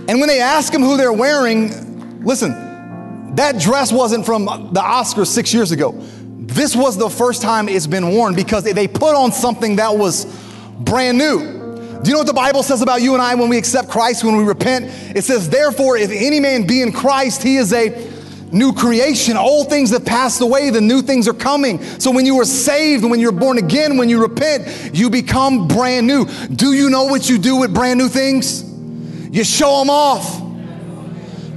[0.07, 2.64] And when they ask him who they're wearing, listen,
[3.35, 5.93] that dress wasn't from the Oscars six years ago.
[5.93, 10.25] This was the first time it's been worn because they put on something that was
[10.79, 11.39] brand new.
[12.05, 14.23] Do you know what the Bible says about you and I when we accept Christ,
[14.23, 14.85] when we repent?
[15.15, 17.89] It says, Therefore, if any man be in Christ, he is a
[18.51, 19.37] new creation.
[19.37, 21.81] Old things have passed away, the new things are coming.
[21.99, 26.05] So when you were saved, when you're born again, when you repent, you become brand
[26.05, 26.25] new.
[26.25, 28.63] Do you know what you do with brand new things?
[29.35, 30.44] You show them off.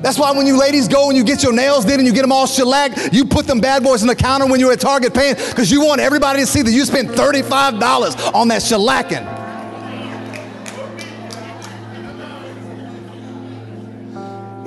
[0.02, 2.22] That's why when you ladies go and you get your nails did and you get
[2.22, 5.12] them all shellacked, you put them bad boys on the counter when you're at Target
[5.12, 9.38] paying because you want everybody to see that you spent $35 on that shellacking.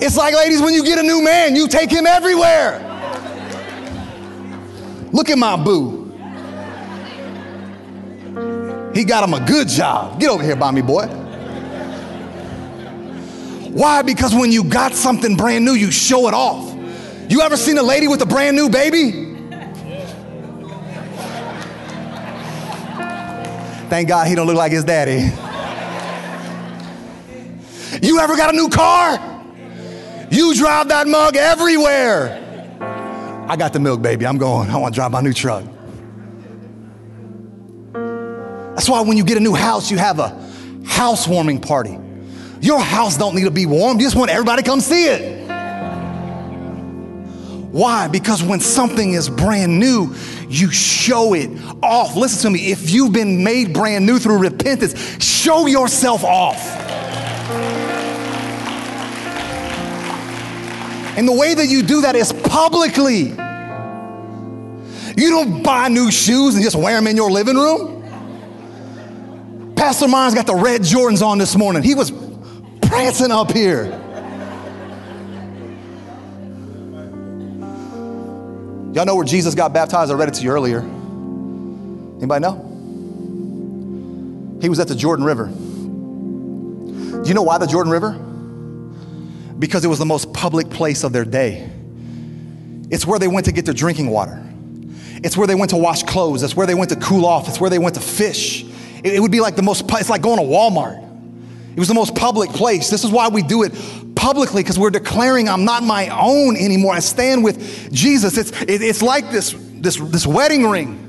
[0.03, 2.79] It's like, ladies, when you get a new man, you take him everywhere.
[5.11, 6.01] Look at my boo.
[8.93, 10.19] He got him a good job.
[10.19, 11.20] Get over here by me, boy.
[13.71, 14.01] Why?
[14.01, 16.75] Because when you got something brand new, you show it off.
[17.29, 19.11] You ever seen a lady with a brand new baby?
[23.89, 25.31] Thank God he don't look like his daddy.
[28.05, 29.17] You ever got a new car?
[30.29, 32.37] You drive that mug everywhere.
[33.47, 34.25] I got the milk, baby.
[34.25, 34.69] I'm going.
[34.69, 35.63] I want to drive my new truck.
[38.75, 40.29] That's why when you get a new house, you have a
[40.85, 41.97] housewarming party.
[42.61, 43.99] Your house don't need to be warm.
[43.99, 45.41] You just want everybody to come see it.
[47.71, 48.07] Why?
[48.07, 50.13] Because when something is brand new,
[50.47, 51.49] you show it
[51.81, 52.15] off.
[52.15, 52.71] Listen to me.
[52.71, 56.59] If you've been made brand new through repentance, show yourself off.
[61.17, 63.29] And the way that you do that is publicly.
[65.17, 67.99] You don't buy new shoes and just wear them in your living room.
[69.75, 71.83] Pastor Myers got the red Jordans on this morning.
[71.83, 72.11] He was
[72.91, 73.85] prancing up here.
[78.93, 80.11] Y'all know where Jesus got baptized?
[80.11, 80.79] I read it to you earlier.
[80.79, 82.67] Anybody know?
[84.61, 85.45] He was at the Jordan River.
[85.47, 88.27] Do you know why the Jordan River?
[89.61, 91.69] because it was the most public place of their day.
[92.89, 94.43] It's where they went to get their drinking water.
[95.23, 96.41] It's where they went to wash clothes.
[96.41, 97.47] It's where they went to cool off.
[97.47, 98.65] It's where they went to fish.
[99.03, 101.10] It, would be like the most, it's like going to Walmart.
[101.73, 102.89] It was the most public place.
[102.89, 103.73] This is why we do it
[104.15, 106.93] publicly because we're declaring I'm not my own anymore.
[106.93, 108.37] I stand with Jesus.
[108.37, 111.07] It's, it, it's like this, this, this wedding ring.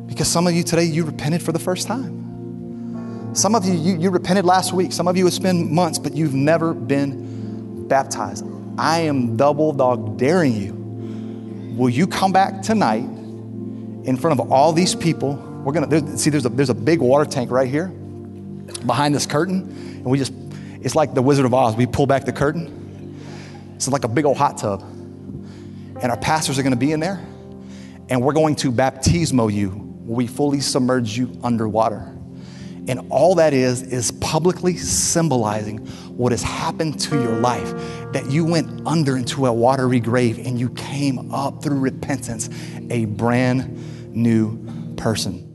[0.08, 3.34] Because some of you today, you repented for the first time.
[3.34, 4.92] Some of you, you, you repented last week.
[4.92, 8.46] Some of you, it's been months, but you've never been baptized.
[8.78, 10.78] I am double dog daring you
[11.78, 15.36] Will you come back tonight in front of all these people?
[15.64, 16.32] We're gonna see.
[16.32, 17.90] There's a there's a big water tank right here
[18.88, 19.62] behind this curtain,
[19.98, 20.34] and we just
[20.82, 21.76] it's like the Wizard of Oz.
[21.76, 22.74] We pull back the curtain.
[23.78, 27.00] It's like a big old hot tub, and our pastors are going to be in
[27.00, 27.24] there,
[28.10, 29.70] and we're going to baptismo you.
[30.04, 32.12] We fully submerge you underwater.
[32.88, 35.86] And all that is, is publicly symbolizing
[36.18, 37.72] what has happened to your life
[38.14, 42.50] that you went under into a watery grave and you came up through repentance,
[42.90, 44.58] a brand new
[44.96, 45.47] person.